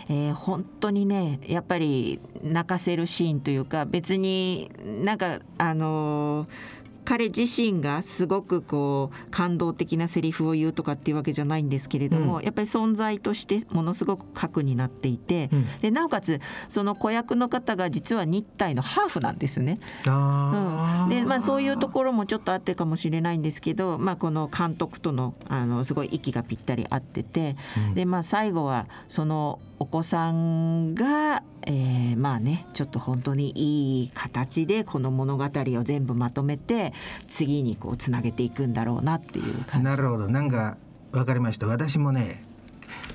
[0.09, 0.17] うん。
[0.17, 4.71] えー本当にねやっぱり泣かせるシーンというか別に
[5.05, 12.43] なんかあのー彼自身がすごくこう感動的なセリフを言うとかっていうわけじゃないんですけれども、うん。
[12.43, 15.81] やっぱり存在としてものすごく核になっていて、うん。
[15.81, 19.79] でなおかつその子役の方が実は日体のハーフなんですね。
[20.07, 21.09] あー。
[21.09, 27.95] でまあ、そういうところもちょっとあってかもしれないんですけど、まあ、この監督とのあのすごい息がぴったり合ってて、うん。
[27.95, 36.93] でまあ、最後はそのお子さんが、えーまあねちょっと本当にいい形でこの物語を全部まとめて
[37.29, 39.85] 次にこうつなげていくんだろうなっていう感じ。
[39.85, 40.77] なるほどなんか
[41.13, 42.45] 分かりました私もね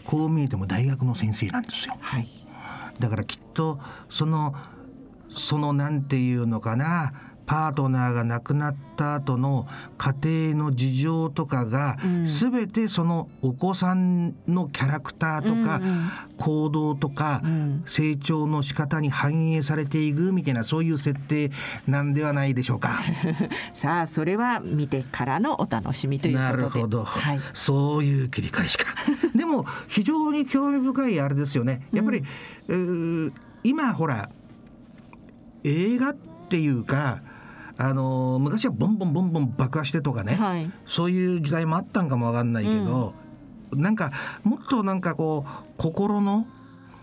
[0.05, 1.95] こう見えても大学の先生なんですよ。
[1.99, 2.27] はい
[2.99, 4.53] だからきっとその
[5.37, 7.13] そのなんていうのかな
[7.49, 12.25] パートナーが亡くなった後の家庭の事情とかが、うん。
[12.25, 17.83] 全てそのお子さんのキャラクターとか、うん行動とか、うん。
[17.88, 21.49] 成長の仕方に反映されていくみたいなそういう設定
[21.88, 22.99] なんではないでしょうか。
[23.73, 26.57] さあそれは見てからのお楽しみということなで。
[26.57, 27.39] るほど、はい。
[27.53, 28.85] そういう切り返しか。
[29.33, 31.81] でも非常に興味深いあれですよね。
[31.91, 32.23] やっぱり、
[32.67, 33.33] うー
[33.63, 34.29] 今ほら
[35.63, 37.23] 映画っていうか
[37.81, 40.69] あのー昔はボンボンボンボン爆破してとかね、はい。
[40.85, 43.13] そういう時代もあったんかもわかんないけど、
[43.71, 44.11] なんか
[44.43, 46.45] もっとなんかこう心の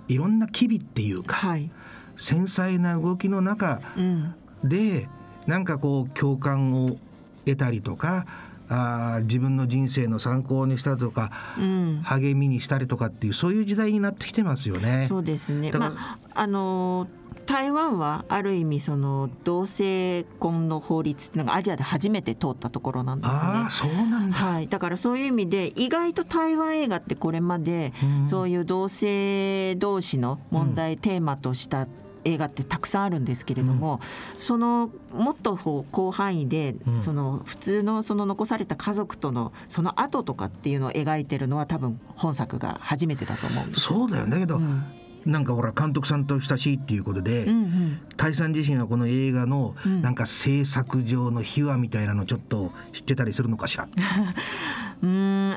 [0.07, 1.71] いろんな機微っていうか、はい。
[2.19, 4.35] 繊細な動きの中うん。
[4.63, 5.09] で
[5.47, 6.99] なんかこう共感を
[7.47, 8.27] 得たりとか
[8.69, 12.03] あー自分の人生の参考にしたとか、うん。
[12.05, 15.07] 励みにしたりとかっていうそういう時代になってきてますよね。
[15.09, 15.73] そうですね。
[15.73, 17.09] まああの
[17.47, 23.39] 台湾はある意味その同性婚の法律っていうのがアジアで初めて通ったところなんですね。
[23.41, 24.37] ああそうなんだ。
[24.37, 31.87] はい、だからそういう意味で意外と台湾映画ってこれまでうんそういう同性同士の問題テーマとした
[32.25, 34.01] 映画ってたくさんあるんですけれども、
[34.37, 43.99] そのもっと広範囲で、うんその普通のその残された家族とのその後とかっていうのを描いてるのは多分本作が初めてだと思うんですよ。
[44.01, 44.85] そうだよだけど、うん
[45.27, 53.87] なんかほら監督さんと親しいっていうことで、うんうんタイさん自身はこの映画のうんなんか制作上の秘話みたいなのちょっと知ってたりするのかしら？
[55.03, 55.09] うー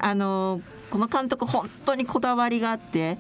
[0.02, 3.18] んあのこの監督本当にこだわりがあって、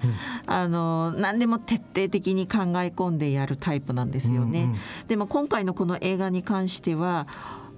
[0.48, 4.64] あの何でも徹底的に考え込んでやるタイプなんですよね。
[4.64, 7.28] うんうんでも今回のこの映画に関しては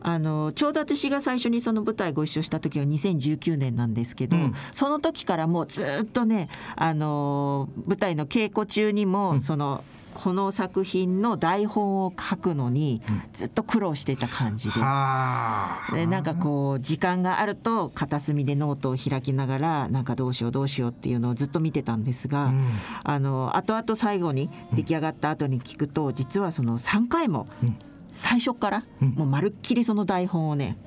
[0.01, 4.53] あのちょうど私が最初にその舞台ご一緒した時は2019年なんですけど、うん。
[4.73, 9.83] その時からもうずっとねあの舞台の稽古中にも、その
[10.13, 13.01] この作品の台本を書くのに
[13.33, 14.79] ずっと苦労していた感じで。
[14.79, 15.95] はあ。
[15.95, 22.65] でなんかこう時間があると片隅でノートを開きながらなんかどうしようどうしようっていうのをずっと見てたんですが、うん。
[23.03, 27.75] あの後々最後に出来上がった後に聞くと実はその3回もうん
[28.12, 29.10] 最初からうん。
[29.10, 30.78] もうまるっきりその台本をね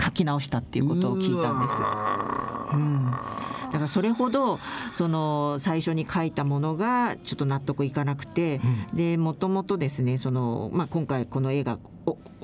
[0.00, 1.74] 書き直したっていうことを聞いたんです。
[2.74, 4.58] うん、だからそれほど
[4.92, 8.60] その最初に書いたものがちょっと納得いかなくて、
[8.94, 11.78] でもともとですねその、まあ、今回この映画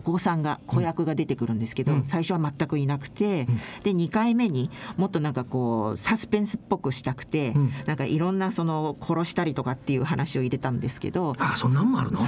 [0.09, 2.03] おお子さんが子役が出てくるんですけど、うん。
[2.03, 3.45] 最初は全くいなくて、
[3.85, 7.73] で2回目にもっとなんかこうサスペンスっぽくしたくて、うん。
[7.87, 11.37] なんかいろんなその殺したりとかっていう話を入れたんですけど。
[11.39, 12.19] あそんなんもあるの？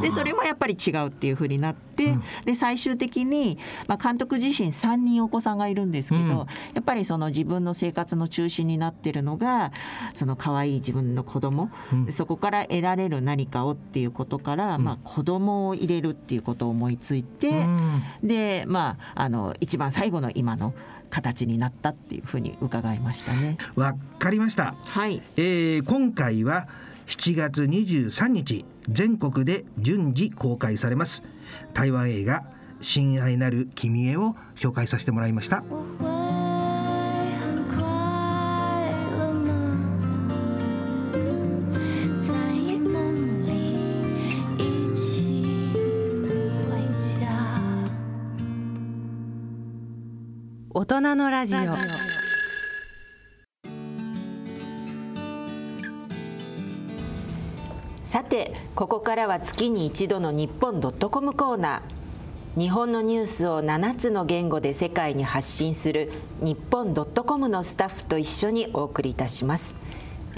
[0.00, 6.30] でそれもやっぱり違うっていうふうになって、で最終的に、まあ、監督自身3人お子さんがいるんですけど、うん。
[6.30, 6.46] や
[6.80, 9.72] っぱりその自分の生活の中心になってるのが
[10.14, 12.06] その可愛い自分の子供、うん。
[12.06, 20.74] でそこから得られる何かをっていうことから、まあ、子供を入れるっていうことを思いついて、うんでまああの一番最後の今の
[21.10, 23.58] 形になったっていうふうに伺いましたね。
[23.74, 24.74] わかりました。
[24.86, 26.68] はいえー今回は
[27.10, 31.24] 7月23日全国で順次公開されます
[31.74, 32.44] 台湾映画
[32.80, 35.64] 「親愛なる君へ」を紹介させてもらいました
[50.90, 51.58] 人のラジオ。
[58.04, 62.60] さてここからは月に一度の日本ドットコムコーナー。
[62.60, 69.76] 日本のニュースを7つの言語で世界に発信する日本ドットコムのスタッフと一緒にお送りいたします。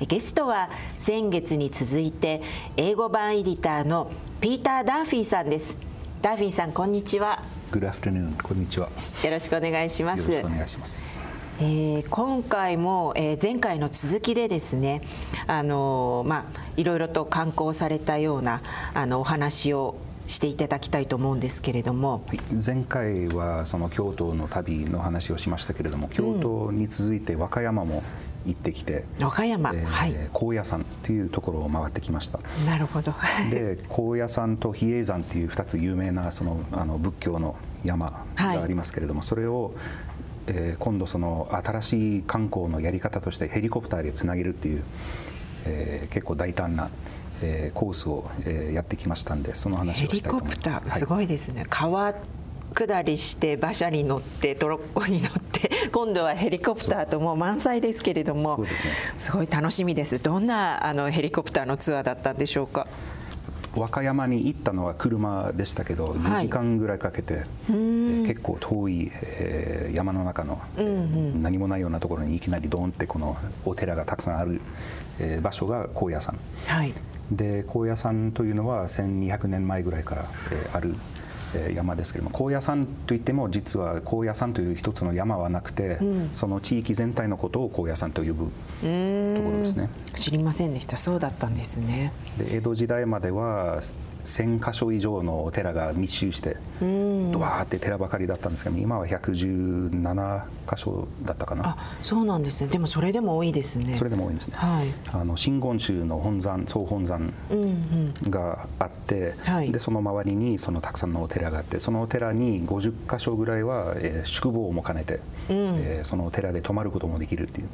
[0.07, 2.43] ゲストは先月に続いて
[2.77, 4.11] 英語版エディターの
[4.43, 5.79] ピーター・ダーフィーさんです。
[6.21, 8.37] ダーフィーさんこんにちは Good afternoon.
[8.43, 8.91] こんにちは。
[9.25, 10.31] よろしくお願いします。
[10.31, 11.21] よろしくお願いします。
[11.59, 15.01] えー今回も、えー前回の続きでですね
[15.47, 16.45] あのーまあ
[16.77, 18.61] いろいろと観光されたような
[18.93, 19.95] あのお話を
[20.27, 22.41] していただきたいと思うんですけれども、はい。
[22.55, 28.03] 前回はその京都の旅の話をしましたけれども、京都に続いて和歌山も
[28.47, 30.15] 行ってきて、和歌山、えーはい。
[30.33, 32.41] 高野山というところを回ってきました。
[32.67, 33.13] なるほど。
[33.51, 39.73] で高野山と比叡山という2つ有名なそのあの仏教の山がありますけれども、それを、
[40.47, 44.83] えー今度その新しい観光のやり方としてヘリコプターでつなげるっていう、
[45.67, 46.91] えー結構大胆な、
[47.43, 50.57] えーコースを、えーやってきましたんでその話ヘリをしたいと思います。
[50.57, 51.07] コプターすい。
[51.07, 52.15] ごいですね、川
[52.75, 58.67] 下りして馬車に乗ってトロッコに乗って 今度はヘリコプターともう満載ですけれどもね。
[59.17, 60.23] すごい楽しみです。
[60.23, 62.87] どんなあのヘリコプターのツアーだったんでしょうか？
[63.75, 66.17] 和歌山に行ったのは車でしたけど、はい。
[66.19, 74.61] 2時間ぐらいかけて、えー結構遠い、えー山の中の、えー何もないようなところにいきなりドーンってこのお寺がたくさんある、
[75.19, 76.37] えー場所が高野山。
[76.67, 76.93] はい。
[77.31, 80.97] で高野山というのは1200年前ぐらいから、えーある、えー
[81.75, 85.99] 山ですけれども高野山といっても実は高野山という一つの山はなくて、
[86.33, 88.51] その地域全体のことを高野山と呼ぶとこ
[88.83, 89.89] ろですね。
[90.15, 90.97] 知りませんでした。
[90.97, 92.13] そうだったんですね。
[92.39, 93.81] で江戸時代までは、
[94.25, 101.71] 1000箇所以上のお寺が密集してドワーって寺ばかりだったんですけど今は117箇所だったかな。
[101.71, 102.69] あそうなんですね。
[102.71, 103.95] でもそれでも多いですね。
[103.95, 104.87] それでも多いんですね、はい。
[105.13, 107.59] あの真言宗の本山総本山うん
[108.23, 108.31] うん。
[108.31, 109.73] があって、はい。
[109.73, 117.65] でその周りにそのたくさんのお寺があってそのお寺に50箇所ぐらいは、えー宿坊も兼ねて、えーそのお寺で泊まることもできるってい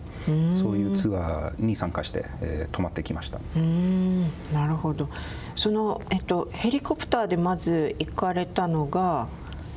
[0.52, 3.38] うそういうツアーに参加して、えー泊まってきました。
[3.38, 4.22] うーん。
[4.52, 5.08] なるほど。
[5.56, 9.28] その、えっと、ヘリコプターでまず行かれたのが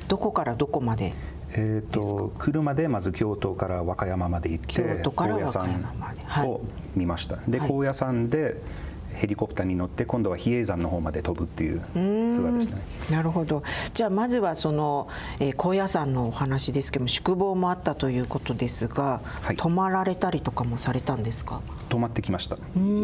[0.08, 1.13] どこからどこまで
[1.54, 6.21] えー、と車でまず京都から和歌山まで行って京都から高野山和歌山まで。
[6.24, 6.47] はい。
[6.47, 6.62] を
[6.95, 7.69] 見ました、ではい。
[7.69, 8.62] 高野山で
[9.13, 12.82] ヘリコプターに乗って今度は比叡山の方まで飛ぶっていうツアーでしたね。
[13.10, 13.63] なるほど。
[13.93, 15.10] じゃあまずはその、
[15.41, 19.58] えー高野山のお話ですけども宿坊もあったということですが、はい。
[19.58, 21.62] 泊まられたりとかもされたんですか？
[21.89, 22.56] 泊まってきました。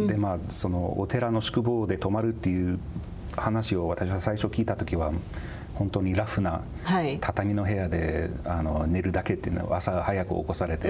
[0.07, 2.79] でまあそのお寺の宿坊で泊まるっていう
[3.37, 5.11] 話を私は最初聞いた時は
[5.75, 6.61] 本当にラフな
[7.21, 10.89] 畳の部屋であの寝るだけっていうのを朝早く起こされて、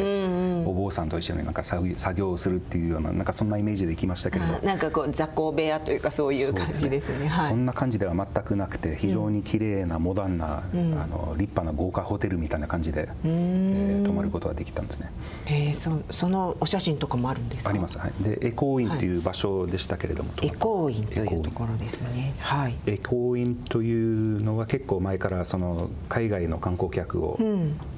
[0.65, 4.55] お坊さんと一緒になんか作作業をするっていうようななんかそんなイメージで行きましたけれど。
[4.55, 7.27] あなんかこう雑魚部屋というかそういう感じですね。
[7.27, 7.49] はい。
[7.49, 15.11] そんな感じでは全くなくて非常に綺麗なモダンな、あの立派な豪華ホテルみたいな感じで、えー泊まることができたんですね。
[15.47, 17.69] えーそそのお写真とかもあるんですか？
[17.69, 22.33] あります、はい、でエコーインという場所でしたけれども、エコー院とエコー院いうところですね。
[22.39, 22.75] はい。
[22.85, 27.37] エコーインというのは結構前からその海外の観光客を、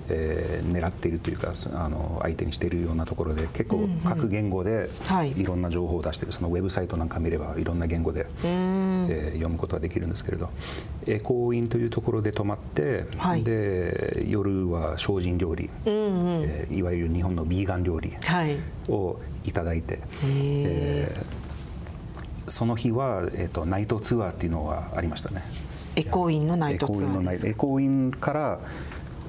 [0.10, 5.32] えー狙っているというかあの相手にしているようなところで結構各言語ではい。
[5.40, 6.34] いろんな情報を出している。
[6.34, 10.50] そのウェブサイトなんか見ればいろんな言語で、えー読むことができるんですけれど。
[11.06, 13.44] エコーインというところで泊まって、はい。
[13.44, 18.58] で夜は精進料理、えーいわゆる日本のビーガン料理はい。
[18.88, 21.40] をいただいて、えー
[22.48, 25.44] その日は、えー、とナイトツアーっていうのがありましたね。
[25.96, 28.60] エコー院のナイトツアーエコーインから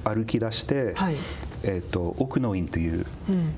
[0.03, 1.15] 歩き出して、はい。
[1.63, 3.05] えー、と奥の院という、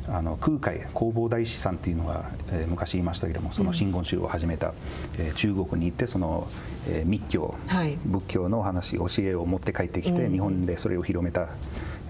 [0.09, 4.73] あの空海弘法大師さんっていうのが、えー昔いましたけどもその真言宗を始めた、
[5.17, 6.49] えー中国に行ってその、
[6.89, 7.97] えー密教、はい。
[8.03, 11.47] 仏教の話教えを持って帰ってきて、日本でそれを広めた、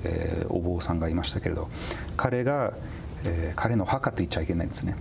[0.04, 1.70] えーお坊さんがいましたけれど
[2.18, 2.74] 彼が
[3.26, 4.96] えー彼の墓と言っちゃいけないんですね、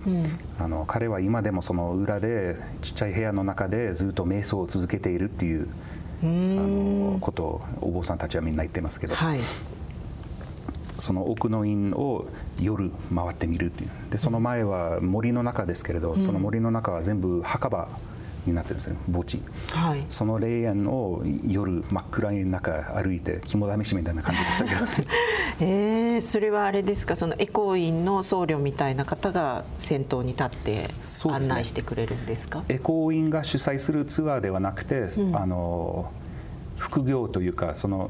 [0.59, 5.67] あの彼は今でもその裏でちっちゃい部屋の中でずっと瞑想を続けているっていう
[6.21, 9.39] あのことをお坊さんたちはみんな言ってますけど、はい。
[10.99, 12.27] その奥の院を
[12.61, 13.89] 夜回ってみるっていう。
[14.11, 17.89] でその前は森の中ですけれど、その森の中は全部墓場
[18.45, 19.41] になってるんですね墓地。
[19.71, 20.05] はい。
[20.09, 24.81] その霊園を夜真っ暗い中歩いて肝試しみたいな感じでしたけど。
[25.61, 27.15] えー、それはあれですか？
[27.15, 30.89] そのエコー院の僧侶みたいな方が先頭に立って
[31.29, 32.63] 案内してくれるんですか？
[32.69, 36.11] エコー院が主催するツアーではなくて、あの
[36.77, 38.09] 副業というかその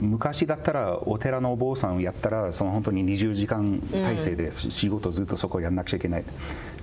[0.00, 6.24] 昔だったらお寺のお坊さんをやったらその本当に20時間体制でし仕事ずっとそこをやんなくちゃいけない、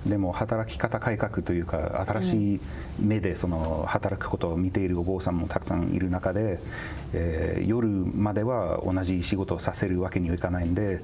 [0.06, 2.60] でも働き方改革というか新しい
[3.00, 6.60] 目でその働くことを見ているお坊さんもたくさんいる中で、
[7.12, 11.02] えー夜までは同じ仕事をさせるわけにはいかないんで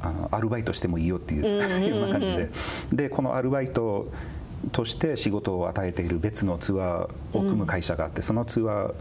[0.00, 1.46] あのアルバイトしてもいいよっていう
[1.88, 2.50] ような感じで。
[2.92, 4.10] でこのアルバイト
[4.70, 8.94] として仕事を与えている別のツアーを組む会社があって、そのツアー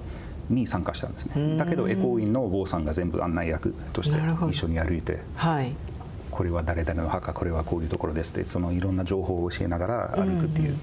[0.49, 1.57] に参加したんですね。
[1.57, 4.17] だけどエコー院のお坊さんが全部案内役として
[4.49, 5.19] 一緒に歩いて。
[5.35, 5.73] はい
[6.41, 10.75] これは誰々の墓これはこういうところですってそのいろんな情報を教えながら歩くっていう,、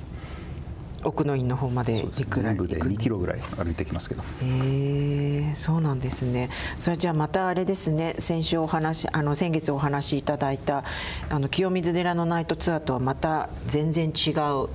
[1.02, 6.48] 奥の院の方まで行くら全部で2行くんですキロぐらい歩いてきますけどへえそうなんですね。
[6.78, 8.14] それじゃあまたあれですね。
[8.20, 10.84] 先週お話あの先月お話しいただいた
[11.28, 14.68] あの清水寺のナイトツアーとはまた全然違う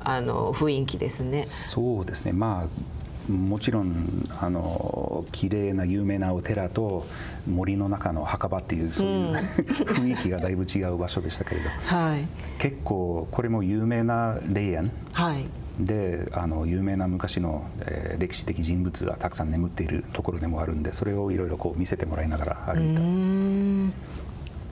[0.00, 1.44] あの雰囲気ですね。
[1.44, 2.91] そうですねまあ
[3.30, 7.06] もちろんあの綺麗な有名なお寺と
[7.48, 9.36] 森の中の墓場っていうそういう、
[9.86, 11.68] 雰囲気がだいぶ違う場所でしたけれど。
[11.86, 12.26] はい。
[12.58, 15.46] 結構これも有名な霊園はい。
[15.80, 23.00] であの有名な昔の、えー歴史的人物がたくさん眠っているところでもあるんでそれをいろいろこう見せてもらいながら歩いた。
[23.00, 23.92] うーん。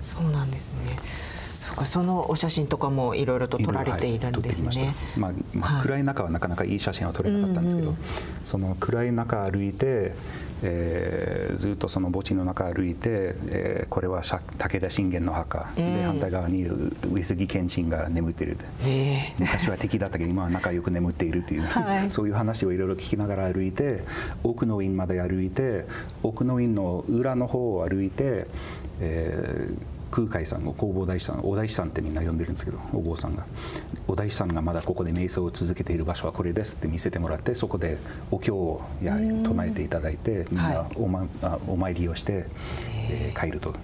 [0.01, 0.97] そうなんですね。
[1.71, 4.95] そうかそのお写真とかもいろいろと撮られているんですね。
[5.17, 7.95] ままあまあ、暗い中はなかなかいい写真は撮れなかったんですけど、
[8.43, 10.13] その暗い中歩いて、
[10.63, 16.67] えーずっとその墓地の中歩いて、えーこれは武田信玄の墓、で反対側に
[17.13, 22.11] 上杉謙信が眠っているね昔は敵だったけど今は仲良く眠っているという、 はい。
[22.11, 24.05] そういう話をいろいろ聞きながら歩いて
[24.43, 25.87] 奥の院まで歩いて
[26.23, 28.47] 奥の院の裏の方を歩いて、
[29.01, 33.45] えー空海さんを弘法大師さんお大師さんってみんな呼んでるんですけどお坊さんが
[34.09, 37.99] お大師さんがまだここで瞑想を続けている場所はこれですって見せてもらってそこで
[38.31, 41.27] お経をやはり唱えていただいてみんなお,、ま
[41.67, 42.47] お参りをして、
[43.11, 43.75] えー帰ると。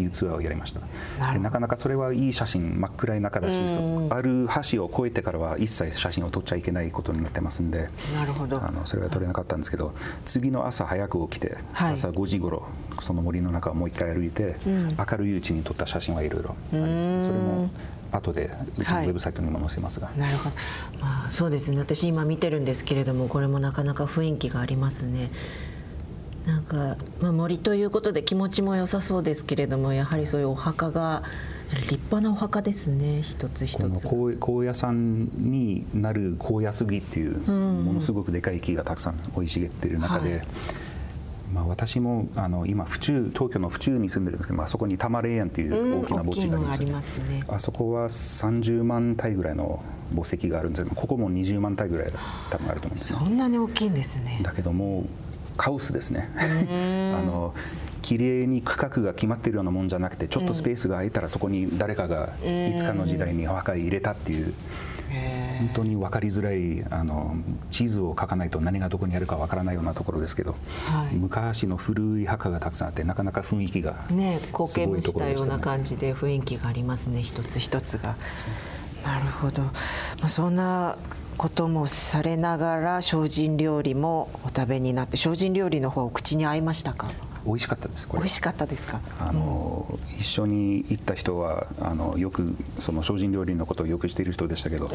[0.00, 0.80] いうツアーをやりました。
[1.18, 8.62] ななかなかそれはいい写真真っ暗い中だし、そある橋を越えてからは一切写真を撮っちゃいけないことになってますんでなるほど。
[8.62, 9.94] あのそれは撮れなかったんですけど
[10.24, 11.94] 次の朝早く起きて、はい。
[11.94, 12.66] 朝5時頃
[13.00, 17.70] その森の中をもう一回歩いて、明るいうちに撮った写真はいろいろありますねそれも
[18.12, 20.56] 後でうちのウェブサイトにも載せますが、なるほど、
[21.00, 21.78] まあ、そうですね。
[21.78, 25.30] 私今見てるんですけれどもこれもなかなか雰囲気がありますね
[26.46, 31.22] なんか、まあ、森ということで気持ちも良さそうですけれどもやはりそういうお墓が
[31.72, 40.46] 立派なお墓ですね一つ一このつ高高野山になる高野杉っていうものすごくでかい木がたくさん生い茂っている中で、はい。
[41.52, 47.44] まあ、私もあの今府中東京の府中に住んでるんですけど、まあそこに多摩霊園っていう大きな墓地があります,、うん大きいのがありますね。
[47.48, 49.82] あそこは30万体ぐらいの
[50.14, 52.12] 墓石があるんですけどここも20万体ぐらい
[52.50, 54.40] 多分あると思うんですねそんなに大きいんですね。
[54.42, 55.29] だけどもう
[55.60, 56.30] カオスですね。
[57.14, 57.52] あの
[58.00, 64.54] 綺麗に区画が決まっているようなもんじゃなくてちょっとスペースが空いたらそこに誰かがいつかの時代にお墓に入れたっていう
[65.58, 67.36] 本当に分かりづらいあの
[67.70, 70.56] 地図を書かないと何がどこにあるか分からないようなところですけど、
[70.86, 71.14] はい。
[71.14, 78.16] 昔の古い墓がたくさんあってなかなか雰囲気がね光景すごいとこ蒸したような感じで雰囲気がありますね一つ一つが。
[79.04, 79.70] なるほど、ま
[80.24, 80.96] あ、そんな
[81.36, 87.08] こともされながら精進料理もお食べになって精進料理の方お口に合いましたか？
[87.46, 88.20] 美味しかったですこれ。
[88.20, 89.00] 美味しかったですか？
[89.18, 94.90] あの一緒に行った人はあのよくその精進料理のことをよくしている人でしたけど、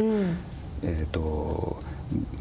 [0.84, 1.82] えー、と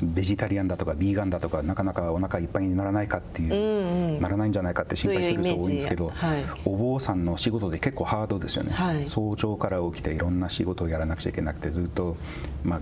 [0.03, 6.45] ベジタリアンだとかビーガンだとかなかなかお腹いっぱいにならないかっていう、ならないんじゃないかって心配する人多いんですけど、はい。
[6.65, 9.05] お坊さんの仕事で結構ハードですよね、はい。
[9.05, 12.17] 早朝から起きていろんな仕事をやらなくちゃいけなくてずっと、
[12.62, 12.81] まあ、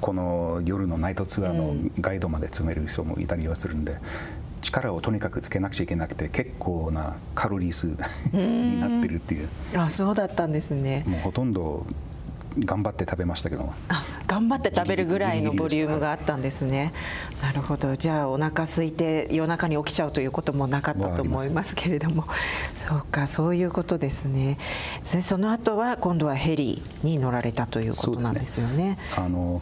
[0.00, 3.96] この夜のナイトツアーのガイドまで詰める人もいたりはするんで。
[4.64, 7.88] 力をとにかくつけなくちゃいけなくて結構なカロリー数
[8.32, 9.48] になってるっていう。
[9.76, 11.04] あそうだったんですね。
[11.06, 11.86] もうほとんど
[12.58, 16.92] 頑張って食べましたけどあ頑張って食べるぐらいのボリュームがあったんですね。
[17.42, 17.94] なるほど。
[17.96, 22.24] じゃあお腹空いて夜中に起きちゃうということもなかったと思いますけれども。
[22.88, 24.58] そうかそういうことですね。
[25.12, 28.98] でその後は今度はヘリに乗られたということなんですよね。
[29.16, 29.60] あの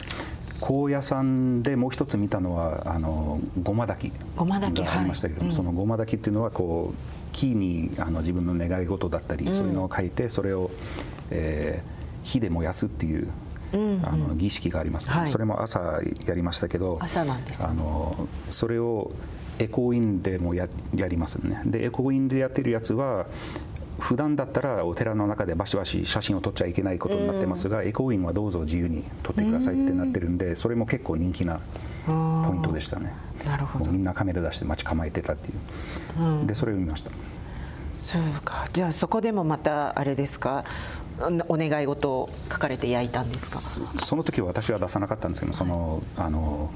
[0.59, 10.71] 高野山でもう一つ見たのはあのごま炊きごま炊きがありましたけども、はいそのごま炊きっていうのはこう木にあの自分の願い事だったり、そういうのを書いてそれを、
[11.31, 13.27] えー火で燃やすっていう、
[13.73, 13.77] あ
[14.15, 15.29] の儀式があります、はい。
[15.29, 17.67] それも朝やりましたけど朝なんですね。
[17.69, 19.11] あのそれを
[19.59, 21.61] エコーインでもややりますね。
[21.65, 23.27] でエコーインでやってるやつは
[23.99, 31.59] 普段だったらお寺の中でバシバシ写真を撮っちゃいけないことになってますが、エコーインはどうぞ自由に撮ってくださいってなってるんで、それも結構人気な
[32.07, 32.11] ポ
[32.53, 33.13] イントでしたね。
[33.45, 33.85] なるほど。
[33.85, 35.53] みんなカメラ出して待ち構えてたってい
[36.43, 37.11] う、でそれを見ました。
[37.99, 38.65] そうか。
[38.73, 40.65] じゃあそこでもまたあれですか？
[41.47, 43.59] お願い事を書かれて焼いたんですか？
[43.59, 46.71] そその時は私は出さなかったんですけどそのあの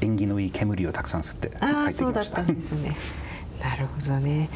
[0.00, 2.96] 縁起のいい煙をたくさん吸って帰ってきましたそうだったんですね。
[3.62, 4.50] なるほどね。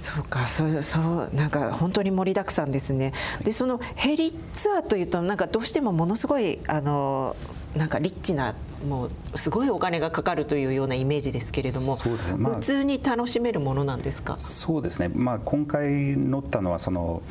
[0.00, 3.12] そうか、そうそうなんか本当に盛りだくさんですね。
[3.44, 7.36] でそのヘリツアーというとなんかどうしてもものすごいあの
[7.76, 8.56] なんかリッチな
[8.88, 12.02] もうすごいお金がかかるというようなイメージですけれども、ね
[12.38, 14.36] まあ普通に楽しめるものなんですか？
[14.36, 17.22] そうですね、まあ、今回乗ったのはその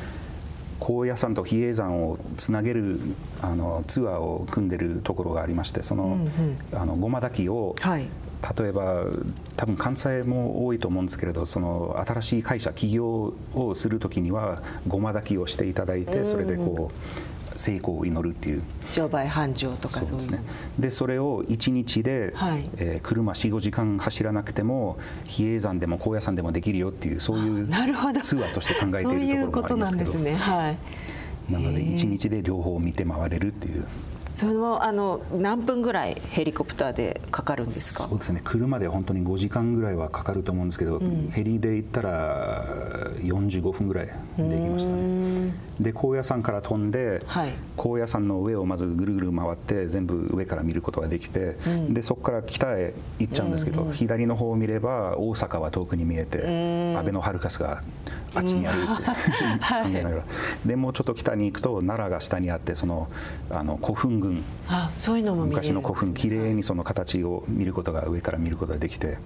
[0.80, 2.98] 高野山と比叡山をつなげる
[3.40, 6.18] あのツアーを組んでるところがありましてその,、
[6.72, 8.06] あのごま炊きを、はい
[8.58, 9.04] 例えば
[9.56, 17.29] 多分関西も多いと思うんですけれどその新しい会社起業をする時にはごま炊きをしていただいてそれでこう
[17.60, 18.62] 成功を祈るっていう。
[18.86, 20.40] 商売繁盛とかそうですね。
[20.78, 30.34] でそれを1日で、はいえー車45時間走らなくても比叡山でも高野山でもできるよっていうそういうなるほどツアーとして考えているところことなんもありますけどですね。
[30.36, 30.78] はい。
[31.52, 33.84] なので1日で両方見て回れるっていう
[34.32, 38.08] そのあの何分ぐらいヘリコプターでかかるんですか？
[38.08, 38.18] そう。
[38.18, 38.40] ですね。
[38.44, 41.00] 車で本当に5時間ぐらいはかかると思うんですけど、
[41.32, 42.64] ヘリで行ったら
[43.18, 45.54] 45分ぐらいできましたね。
[45.80, 47.50] で高野山から飛んで、はい。
[47.76, 51.56] 高野山の上をまずぐるぐる回って全部上から見ることができて、
[51.88, 57.82] でそこから北へ行っちゃうんですけど、左の方を見れば大阪は遠くに見えて、安倍のハルカスが
[58.34, 59.10] あっちにあるって考
[59.86, 60.24] えながら、
[60.64, 63.08] でもうちょっと北に行くと奈良が下にあってその
[63.50, 64.44] あの古墳群。
[64.68, 69.18] あそういうのも昔の古墳きれいにその形を見ることが上から見ることができて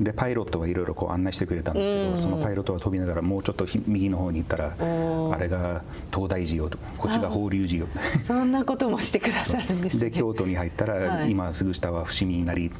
[0.00, 5.82] でパイロットがいろいろこう案内してくれたんですけど、そのパイロットが飛びながらもうちょっとひ右の方に行ったらあれが
[6.12, 7.88] 東大寺よとかこっちが法隆寺よ
[8.22, 10.10] そんなこともしてくださるんですね。
[10.10, 11.30] で京都に入ったら、はい。
[11.30, 12.70] 今すぐ下は伏見稲荷。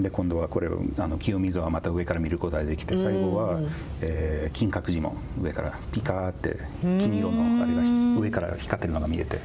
[0.00, 3.60] で今度はこれをあの清水はまた上から見ることができて最後は、
[4.00, 7.82] えー金閣寺も上からピカーって金色のあれが
[8.20, 9.38] 上から光ってるのが見えて。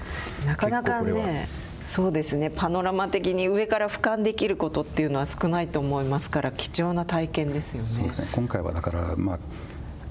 [0.45, 1.47] なかなかね
[1.81, 2.49] そうですね。
[2.49, 7.87] パノラマ的に上から俯瞰できることっていうのは少ないと思いますから貴重な体験ですよね。
[7.87, 8.29] そうですね。
[8.31, 9.39] 今回はだからまあ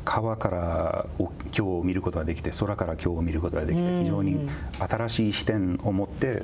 [0.05, 4.49] 川からお今日を見ることができて空から今日を見ることができて非常に
[4.79, 6.43] 新しい視点を持って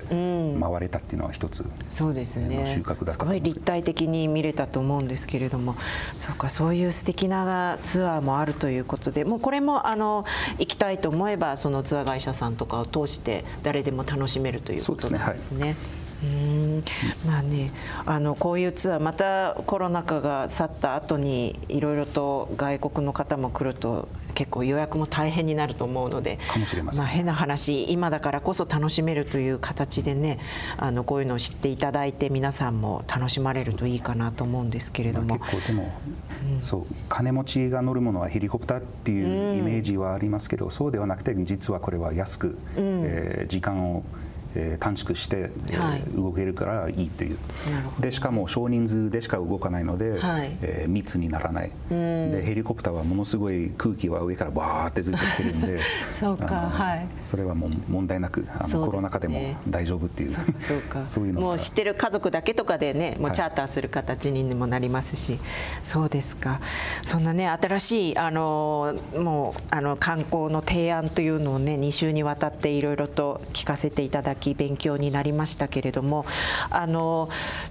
[0.60, 2.64] 回れたっていうのは一つそうですね。
[2.66, 3.18] 収穫だったす。
[3.18, 5.76] ごい立体的に見れたと思うんですけれども。
[6.14, 9.24] そうかそういう素敵なツアーもあるということで。
[9.24, 10.24] もうこれもあの
[10.58, 15.76] 行きたいと思えばそのツアー会社さんとかを通して誰でも楽しめるということなんですね。
[16.22, 16.84] うーん。
[17.26, 17.70] まあね、
[18.06, 27.04] あのこういうツアーまたコロナ禍が去った後にいろいろと外国の方も来ると結構予約も大変になると思うのでかもしれません。
[27.04, 30.38] あ、変な話今だからこそ楽しめるという形でね
[30.76, 35.44] あのこういうのを知っていただいて皆さんも楽しまれるといいかなと思うんですけれどまあも。
[35.44, 35.92] 結構でも、
[36.60, 44.02] そう金持ちが乗るものはヘリコプターっていうイメージはありますけど、そうではなくて実はこれは安く、えー時間を、
[44.54, 47.38] えー短縮して、えーはい動けるからいいという。
[48.00, 50.56] でしかも少人数でしか動かないので、はい。
[50.62, 51.70] えー密にならない。
[51.90, 55.80] でヘリコプターはものすごい空気は上からバーってずっと来てるんで
[56.18, 57.06] そうかはい。
[57.22, 58.86] それはもう問題なくあの、ね。
[58.86, 60.30] コロナ禍でも大丈夫っていう。
[60.60, 61.46] そうか そういうのが。
[61.48, 65.38] もう知ってる家族だけとかでねもうはいチャーターする形にもなりますし、
[65.82, 66.60] そうですか。
[67.04, 76.24] そんなね新しいあのもうあの観光の提案というのをね2週にわたっていろいろと聞かせていただき勉強になりましたけれども
[76.70, 77.28] あの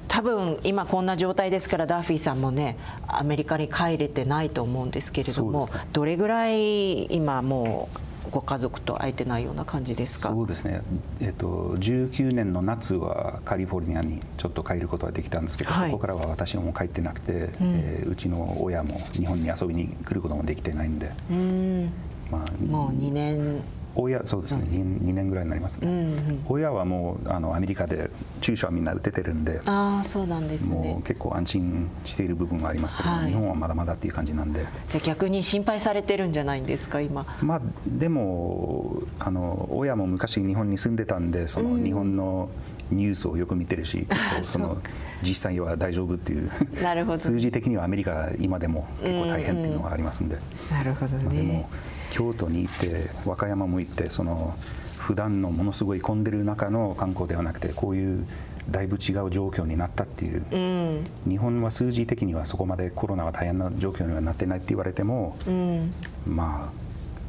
[0.07, 7.99] 多分今こんな状態ですからダーフィーさんもねアメリカに帰れてないと思うんですけれども、どれぐらい今もう
[8.29, 10.29] ご家族と会えてないような感じですか？
[10.29, 10.81] そうですね、
[11.21, 15.91] えっと19年の夏はカリフォルニアにちょっと帰ることができたんですけど、はい。
[15.91, 21.89] そこからは私も帰ってなくて、うえーうちの親も日本に遊びに来ることもできてないんで、うん。
[22.29, 23.61] まあ、もう2年
[23.99, 24.63] 親そうですね。
[24.71, 26.15] 2, 年ぐらいになりますね、
[26.47, 28.09] 親はもうあのアメリカで
[28.41, 29.61] 注射はみんな打ててるんで。
[29.65, 33.27] ああそうなんですもねう結構安心している部分はありますけど、はい。
[33.27, 37.25] 日本はまだまだっていう感じなんで、じゃあ逆に心配されてるんじゃないんですか今。
[37.41, 42.49] まあ、でもあの親も昔日本に住んでたんでその日本の
[42.91, 44.07] ニュースをよく見てるし、
[44.43, 44.77] その
[45.23, 46.49] 実際は大丈夫っていう
[46.81, 50.37] なるほど 数字的にはアメリカが今でも結構大変っていうのがありますんで、
[50.71, 51.65] なるほどまあでもね
[52.11, 54.55] 京都に行って和歌山も行ってその
[54.97, 58.27] 普段のものすごい混んでる中の観光ではなくてこういう
[58.69, 65.93] だいぶ違う状況になったっていう、うん日本は数字的にはそこまでコロナが大変な状況にはなってないって言われても、うん
[66.25, 66.87] まあ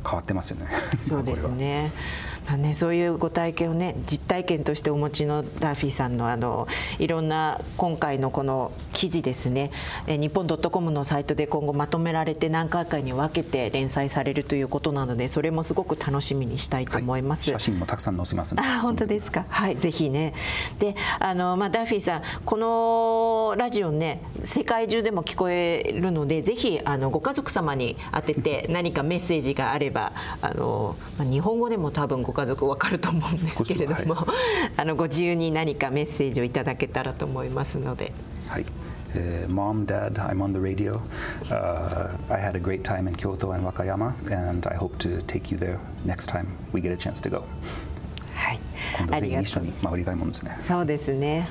[0.09, 0.69] 変わってますよね。
[1.03, 1.93] そうですね。
[2.49, 6.67] まあね、そういうご体験をね実体験としてお持ちのダーフィーさんのあの
[6.99, 9.71] いろんな今回のこの記事ですね
[10.09, 17.45] えー日本 .com のサイトで今後まとめられて何回かに分けて連載されるということなのでそれもすごく楽しみにしたいと思います。
[17.45, 19.45] 写真もたくさん載せますのであ本当ですか？
[19.49, 20.35] はい、ぜひね。
[20.81, 34.17] で、あのまあダッフィーさん、このラジオね、世界中でも聞こえるので、ぜひあのご家族様に当てて 何かメッセージがあれば、あのまあ日本語でも多分ご家族わかると思うんですけれども、
[34.77, 38.13] あのご自由に何かメッセージをいただけたらと思いますので。
[38.49, 38.67] はい。
[39.15, 41.03] Uh, Mom, Dad, I'm on the radio.
[41.51, 45.51] Uh, I had a great time in Kyoto and Wakayama, and I hope to take
[45.51, 47.45] you there next time we get a chance to go.
[48.99, 50.57] 今、度ぜひ一緒に回りたいもんですね。
[50.65, 51.49] そうですね。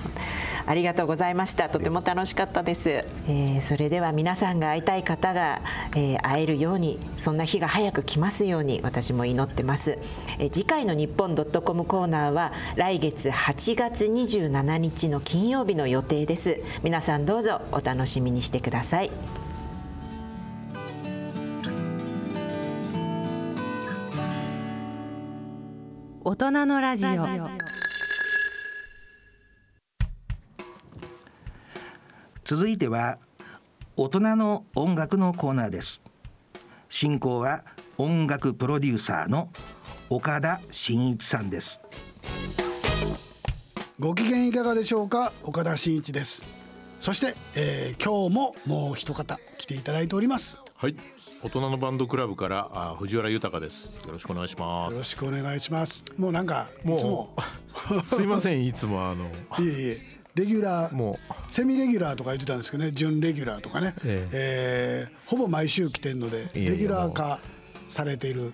[0.65, 1.69] ありがとうございました。
[1.69, 2.89] とても楽しかったです。
[2.89, 5.61] えーそれでは皆さんが会いたい方が、
[5.95, 9.97] えー会えるように、そんな日が早く来ますように私も祈ってます。
[10.39, 16.61] えー次回の日本ドットコムコーナーは来月8月27日の金曜日の予定です。
[16.83, 19.11] 皆さんどうぞお楽しみにしてください。
[26.30, 27.09] 大人のラジオ。
[32.43, 33.17] 続いては
[33.95, 36.01] 大人の音楽のコーナーです。
[36.89, 37.63] 進行は
[37.97, 39.47] 音楽プロデューサーの
[40.09, 41.80] 岡田真一さんです。
[43.97, 45.32] ご機嫌いかがでしょうか？
[45.43, 46.43] 岡田真一です。
[46.99, 50.95] そして、えー今日ももう一方来ていただいておりますはい。
[51.41, 53.95] 大人のバンドクラブからあ藤原豊です。
[54.05, 56.05] よろしくお願いしまよろしすくお願いします。
[56.19, 57.36] もうなんかいつも。
[58.05, 58.63] すいません。
[58.63, 59.25] いつもあの
[59.57, 59.97] いえいえ。
[60.36, 61.17] レギュラーも
[61.49, 62.91] セミレギュラーとか言ってたんですけどね。
[62.91, 65.11] 準レギュラーとかね、ええ。
[65.11, 67.39] ーほぼ毎週来てるのでレギュラー化
[67.88, 68.53] されている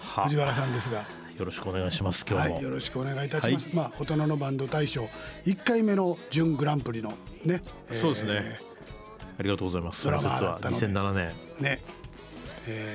[0.00, 1.06] は藤原さんですが。
[1.38, 3.66] よろしくお願いします今日も、はい、よろしくお願いいたします。
[3.66, 3.74] はい。
[3.76, 5.08] まあ大人のバンド大賞
[5.44, 7.10] 1回目の準グランプリの
[7.44, 8.69] ね、えーそうですね
[9.40, 10.08] ありがとうございます。
[10.10, 10.86] の説はだったので。
[10.86, 11.32] 2007年。
[11.60, 11.82] ね。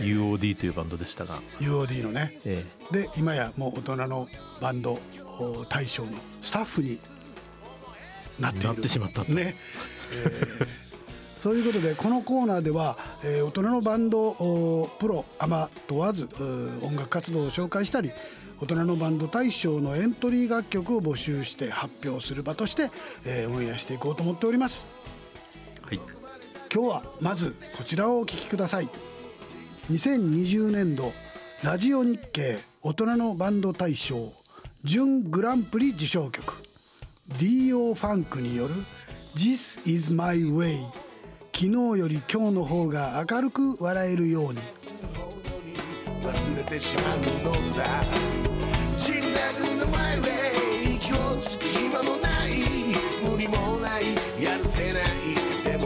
[0.01, 4.27] UOD というバンドでしたが、UOD のね、えで今やもう大人の
[4.61, 4.99] バンド
[5.39, 6.11] お大賞の
[6.43, 6.99] スタッフに
[8.39, 8.67] なっている。
[8.67, 9.33] なってしまったと。
[9.33, 9.55] ね、
[10.13, 10.67] えー。
[11.41, 16.29] そういうことでこのコーナーでは、えー大人のバンドおプロアマ問わず
[16.83, 18.11] 音楽活動を紹介したり
[18.59, 22.91] 大人のバンド大賞のエントリー楽曲を募集して発表する場として、
[23.25, 24.85] えーオンエアしていこうと思っております。
[24.85, 24.94] はい
[26.75, 28.89] 今日はまずこちらをお聴きください。
[29.89, 31.13] 2020年度
[31.63, 34.33] ラジオ日経大人のバンド大賞
[34.83, 36.53] 準グランプリ受賞曲
[37.37, 37.93] D.O.
[37.93, 38.73] ファンクによる
[39.37, 40.81] 「This is my way」
[41.55, 44.59] 昨日より今日の方が明るく笑えるように。
[46.25, 48.03] 忘れてしまうのさ。
[48.97, 52.51] ジグザグのマイウェイ息をつく暇もない。
[53.23, 54.43] 無理もない。
[54.43, 55.05] やるせない。
[55.63, 55.84] でも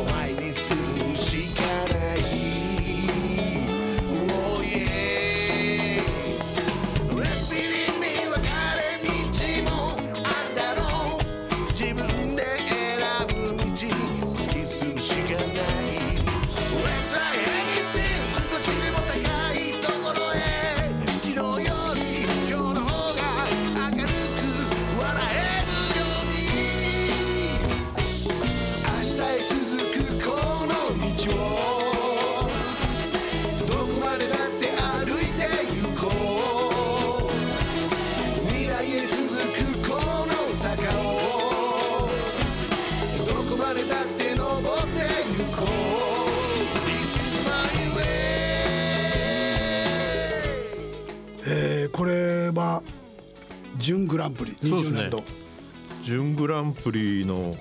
[56.83, 57.55] プリの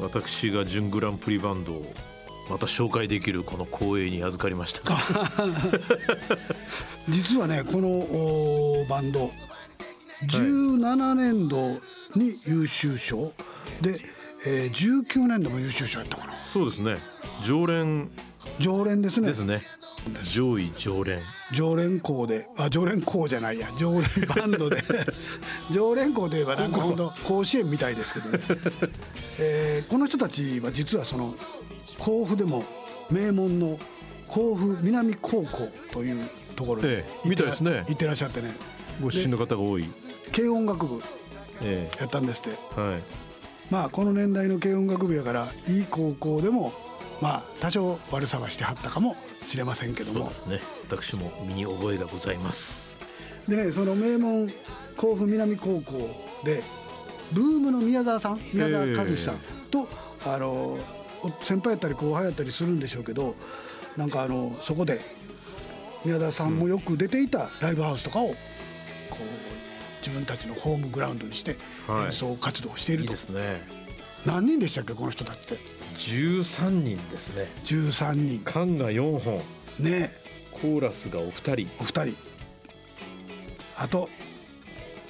[0.00, 1.92] 私が準グランプリバンドを
[2.48, 4.98] また紹介できるこの光栄に預かりましたが。
[7.08, 9.30] 実はねこのバンド
[10.26, 11.56] 17年度
[12.16, 13.32] に優秀賞
[13.80, 13.98] で、
[14.46, 16.32] えー19年度も優秀賞やったかな。
[16.46, 16.98] そうですね。
[17.44, 18.10] 常連。
[18.58, 19.28] 常連ですね。
[19.28, 19.62] ですね
[20.24, 21.20] 上位常連。
[21.52, 23.68] 常連校であ常連校じゃないや。
[23.78, 24.02] 常連
[24.34, 24.82] バンドで。
[25.70, 28.38] 常連校といえばなんか本当甲子園みたいですけどね、
[29.38, 31.34] えーこの人たちは実はその
[31.98, 32.64] 甲府でも
[33.10, 33.78] 名門の
[34.28, 37.84] 甲府南高校というところにええ行ってらみたいですね。
[37.88, 38.54] 行ってらっしゃってね。
[39.02, 39.84] ご出身の方が多い。
[40.32, 41.02] 軽音楽部
[41.62, 42.58] えやったんですって。
[42.76, 43.02] えはい。
[43.70, 46.72] まあこの年代の軽音楽部やからいい高校でも
[47.20, 50.20] まあ多少悪さはしてはったかもしれませんけども。
[50.20, 50.60] そうですね。
[50.88, 53.00] 私も身に覚えがございます。
[53.48, 54.50] でねその名門
[54.96, 55.92] 甲府南高校
[56.44, 56.62] で
[57.32, 59.38] ブームの宮沢さん宮沢和志さん
[59.70, 59.88] と、
[60.26, 60.78] あの
[61.22, 63.34] お先輩やったり後輩やったりするんでしょうけど
[63.96, 65.00] なんかあのそこで
[66.04, 68.36] 宮沢さんもよく出ていたライブハウスとかをこう
[70.06, 72.04] 自分たちのホームグラウンドにしてはい。
[72.06, 73.62] 演奏活動をしているいいと、ですね。
[74.24, 75.58] 何人でしたっけこの人たちって
[75.96, 77.50] 13人ですね。
[77.64, 78.40] 13人。
[78.44, 79.42] 缶が4本。
[79.78, 80.10] ね。
[80.52, 81.68] コーラスがお二人。
[81.80, 82.16] お二人。
[83.76, 84.08] あと、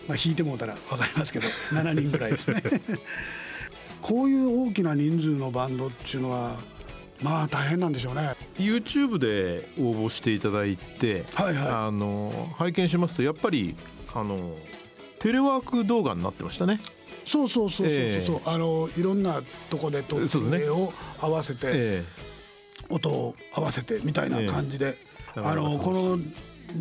[0.09, 2.63] まあ、引いてもうたら分かりますけど 7人ぐらいですね。
[4.03, 6.57] こういう大きな人数のバンドっていうのは
[7.23, 8.35] まあ大変なんでしょうね。
[8.57, 11.69] YouTube で応募していただいて、はいはい。
[11.69, 13.75] あの拝見しますとやっぱり
[14.15, 14.57] あの
[15.19, 16.81] テレワーク動画になってましたね。
[17.25, 18.41] そうそうそうそうそう、ええ。
[18.47, 22.05] あのいろんなとこで撮って絵を合わせて、え
[22.89, 24.97] 音を合わせてみたいな感じで、
[25.37, 25.41] ええ。
[25.41, 26.19] あのこの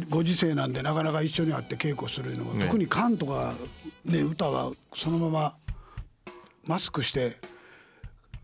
[0.09, 2.65] ご時世なんでなかなか一緒に会って稽古するのも、ええ。
[2.65, 3.53] 特にカントが、
[4.05, 5.55] ね、歌はそのまま
[6.65, 7.35] マスクして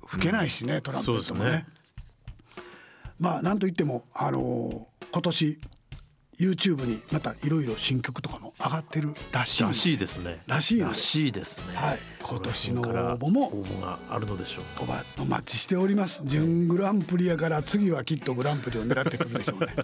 [0.08, 1.52] 吹けないしね、トランペットもね。
[1.52, 1.66] ね。
[3.20, 5.60] まあなんといってもあの今年
[6.40, 9.64] YouTube にまたいろいろ新曲とかも上がってるらしい。
[9.64, 10.42] らしいですね。
[10.48, 11.76] らしいらしいですね。
[11.76, 12.00] はい。
[12.22, 12.86] 今年の応
[13.18, 13.48] 募も。
[13.48, 14.66] 応募があるのでしょう。
[14.84, 16.22] おばお待ちしております。
[16.26, 19.76] 準グランプリやから次はきっとグランプリを狙ってくるでしょうね。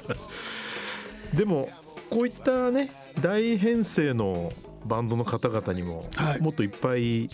[1.34, 1.70] でも
[2.10, 2.91] こういったね
[3.22, 4.52] 大編成の
[4.86, 6.41] バンドの方々にも、はい。
[6.41, 7.30] もっといっぱい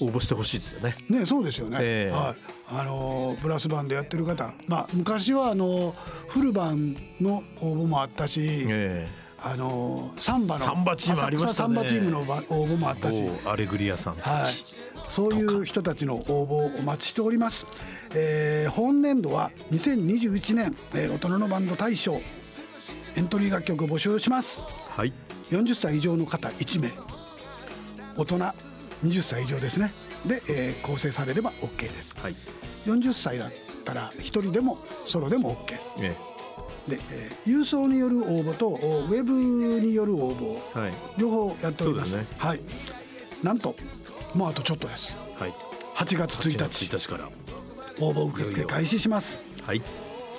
[0.00, 0.96] 応募してほしいですよね。
[1.08, 2.16] ねそうですよね、ええ。
[2.16, 2.36] はい。
[2.68, 4.52] あのーブラスバンドやってる方。
[4.66, 5.94] まあ昔はあのー
[6.28, 9.08] フルバンの応募もあったし、え
[9.40, 11.54] あのーサンバのサンバチームありましたね。
[11.54, 14.44] サンバチームのば応募もあったし、某アレグリアさんはい。
[15.08, 17.66] そういう人たちの応募をお待ちしております。
[18.14, 22.20] えー本年度は2021年、えー大人のバンド大賞
[23.16, 24.60] エントリー楽曲を募集します。
[24.88, 25.12] はい。
[25.50, 26.90] 40歳以上の方1名。
[28.16, 28.38] 大人
[29.04, 29.92] 20歳以上ですね
[30.26, 32.34] で、えー構成されれば OK ですはい。
[32.86, 33.52] 40歳だっ
[33.84, 36.16] たら1人でもソロでも OK え
[36.88, 39.32] で、えー郵送による応募とおウェブ
[39.80, 40.92] による応募えはい。
[41.18, 42.60] 両方やっておりますねはい
[43.42, 43.74] なんと
[44.34, 45.54] もうあとちょっとですはい。
[45.96, 47.28] 8月1 8月日1日から。
[48.00, 49.82] 応募受付開始しますはい。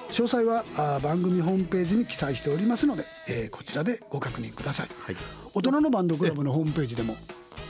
[0.09, 5.15] 詳細はあー番組ホームページに記載しておりますので、えーこちらでご確認くださいはい。
[5.53, 7.15] 大人のバンドクラブのホームページでも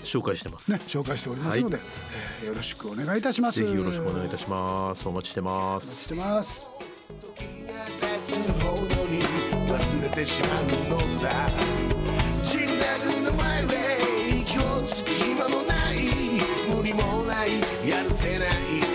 [0.03, 0.71] 紹介してます。
[0.71, 1.77] ね、紹介しておりますので、
[2.41, 3.59] えーよろしくお願いいたします。
[3.59, 5.07] ぜひよろしくお願いいたしします。
[5.07, 6.09] お待ちしてましす。
[6.09, 6.65] てます。
[8.27, 9.23] 立つほどに
[9.69, 11.49] 忘れてしまうのさ
[12.43, 15.97] ジグザグのマイウェイ息をつく暇もない
[16.75, 18.94] 無理もないやるせない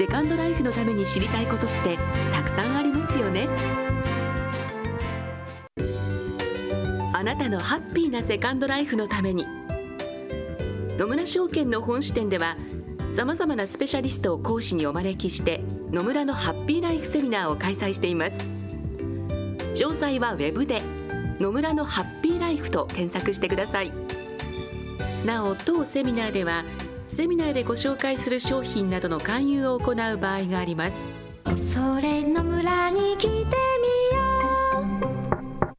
[0.00, 1.98] セカンドライフのために知りたいことって
[2.32, 3.50] たくさんありますよね。
[7.12, 9.46] あなたのハッピーなセカンドライフのために。
[10.96, 12.56] 野村証券の本支店では
[13.12, 18.40] さまざまなスペシャリストを講師にお招きして野村のハッピーライフセミナーを開催しています。
[19.74, 20.80] 詳細はウェブで
[21.38, 23.92] 「野村のハッピーライフ」と検索してください。
[25.26, 26.64] なお当セミナーでは
[27.20, 31.06] セミナーでご紹介する商品などの勧誘を行う場合があります。
[31.58, 33.44] それの村に来てみよ
[35.60, 35.74] う。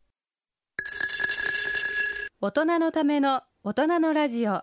[2.41, 4.61] 大人のための大人のラジオ。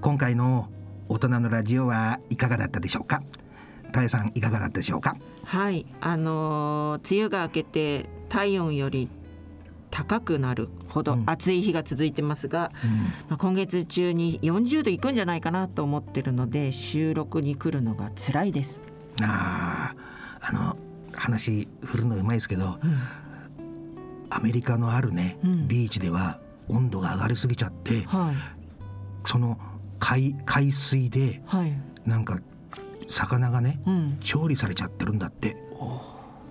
[0.00, 0.70] 今回の
[1.10, 3.22] 大人のラジオはいかがだったでしょうか？
[3.92, 5.14] たえさんいかがだったでしょうか？
[5.44, 5.84] はい。
[6.00, 9.10] あのー梅雨が明けて体温より
[9.90, 11.22] 高くなるほどうん。
[11.26, 12.72] 暑い日が続いてますが、
[13.28, 18.80] まあ、今月中に40度いくんじゃないかなと思ってるので収録に来るのが辛いです。
[19.22, 20.76] あーあの
[21.14, 22.78] 話振るのうまいですけど、
[24.30, 25.68] アメリカのあるね、うん。
[25.68, 28.34] ビーチでは温度が上がりすぎちゃってはい。
[29.26, 29.58] その
[29.98, 31.72] 海海水ではい。
[32.06, 32.38] なんか
[33.08, 34.18] 魚がねうん。
[34.20, 35.56] 調理されちゃってるんだって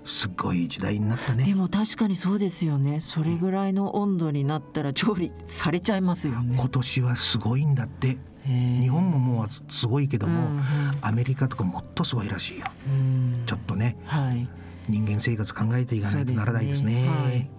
[0.07, 2.99] すっごい時代になったでねも確かにそうですよね。
[2.99, 6.69] それぐらいの温度になったら調理されちゃいますよね今。
[6.69, 10.63] 年はすごいんだって日日本ももうすごいけども、うん
[11.01, 14.47] アメリカとかもっとすごいらしいようんちょっとねはい。
[14.87, 17.03] 人間生活考えていかないとならないですね。
[17.03, 17.49] ねはい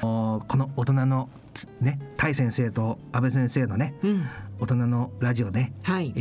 [0.00, 1.28] おこの大人の
[1.80, 4.28] ね、タイ先生と安倍先生のね、うん。
[4.60, 6.12] 大人のラジオね、はい。
[6.16, 6.20] え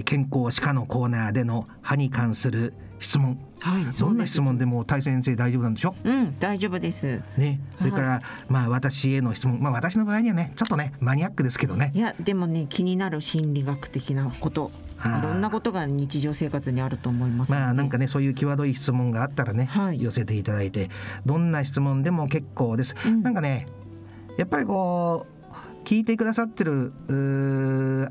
[0.00, 3.84] ー健康歯科のコーナーでの歯に関する質問、はい。
[3.84, 5.94] どんな質問でもタイ先生大丈夫なんでしょ？
[6.02, 7.22] うん、大丈夫です。
[7.36, 11.92] ね、それから、まあ私への質問、まあ私の場合にはね、ちょっとねマニアックですけどね。
[11.94, 11.98] い。
[11.98, 14.70] やでもね気になる心理学的なこと。
[15.04, 17.64] いろんなことが日常生活にあると思いますので。
[17.64, 20.00] まあなんかねそういう際どい質問があったらね、はい。
[20.00, 20.90] 寄せていただいて
[21.26, 23.22] どんな質問でも結構です、うん。
[23.22, 23.66] なんかね
[24.38, 25.31] やっぱりこう
[25.84, 26.92] 聞いてくださってる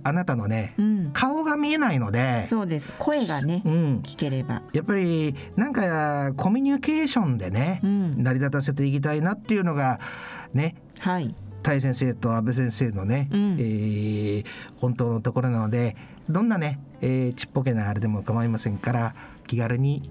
[0.03, 1.09] あなたのね、うん。
[1.13, 2.89] 顔が見えないのでそうです。
[2.99, 4.61] 声がねうん、聞ければ。
[4.73, 8.23] やっぱりなんかコミュニケーションでね、うん。
[8.23, 9.99] 成り立たせていきたいなっていうのが
[10.53, 11.33] ねはい。
[11.63, 13.57] タイ先生と安倍先生のね、うん。
[13.59, 14.45] えー
[14.77, 15.95] 本当のところなので
[16.29, 19.15] どんなね、えーちっぽけなあれでも構いませんから
[19.47, 20.01] 気軽に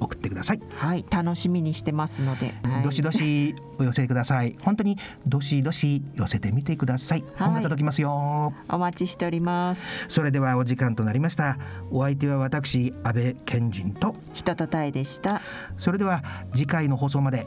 [0.00, 0.60] 送ってください。
[0.76, 4.56] はい楽しみにしてますので、はいどしどしお寄せください。
[4.62, 7.24] 本当にどしどし寄せてみてください。
[7.34, 8.54] はい本が届きますよ。
[8.68, 11.58] お待ちしておりますそれではお時間となりました。
[11.90, 15.40] お相手は私安倍賢人と、人とたいでした
[15.78, 16.22] それでは
[16.54, 17.46] 次回の放送まで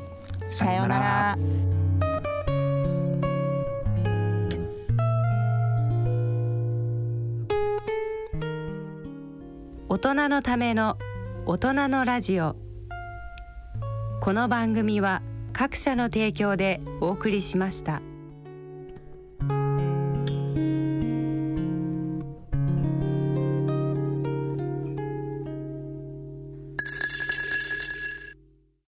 [0.50, 1.38] さようなら
[9.92, 10.98] 大人のための
[11.46, 12.56] 大人のラジオ
[14.22, 15.22] この番組は
[15.54, 18.02] 各社の提供でお送りしました。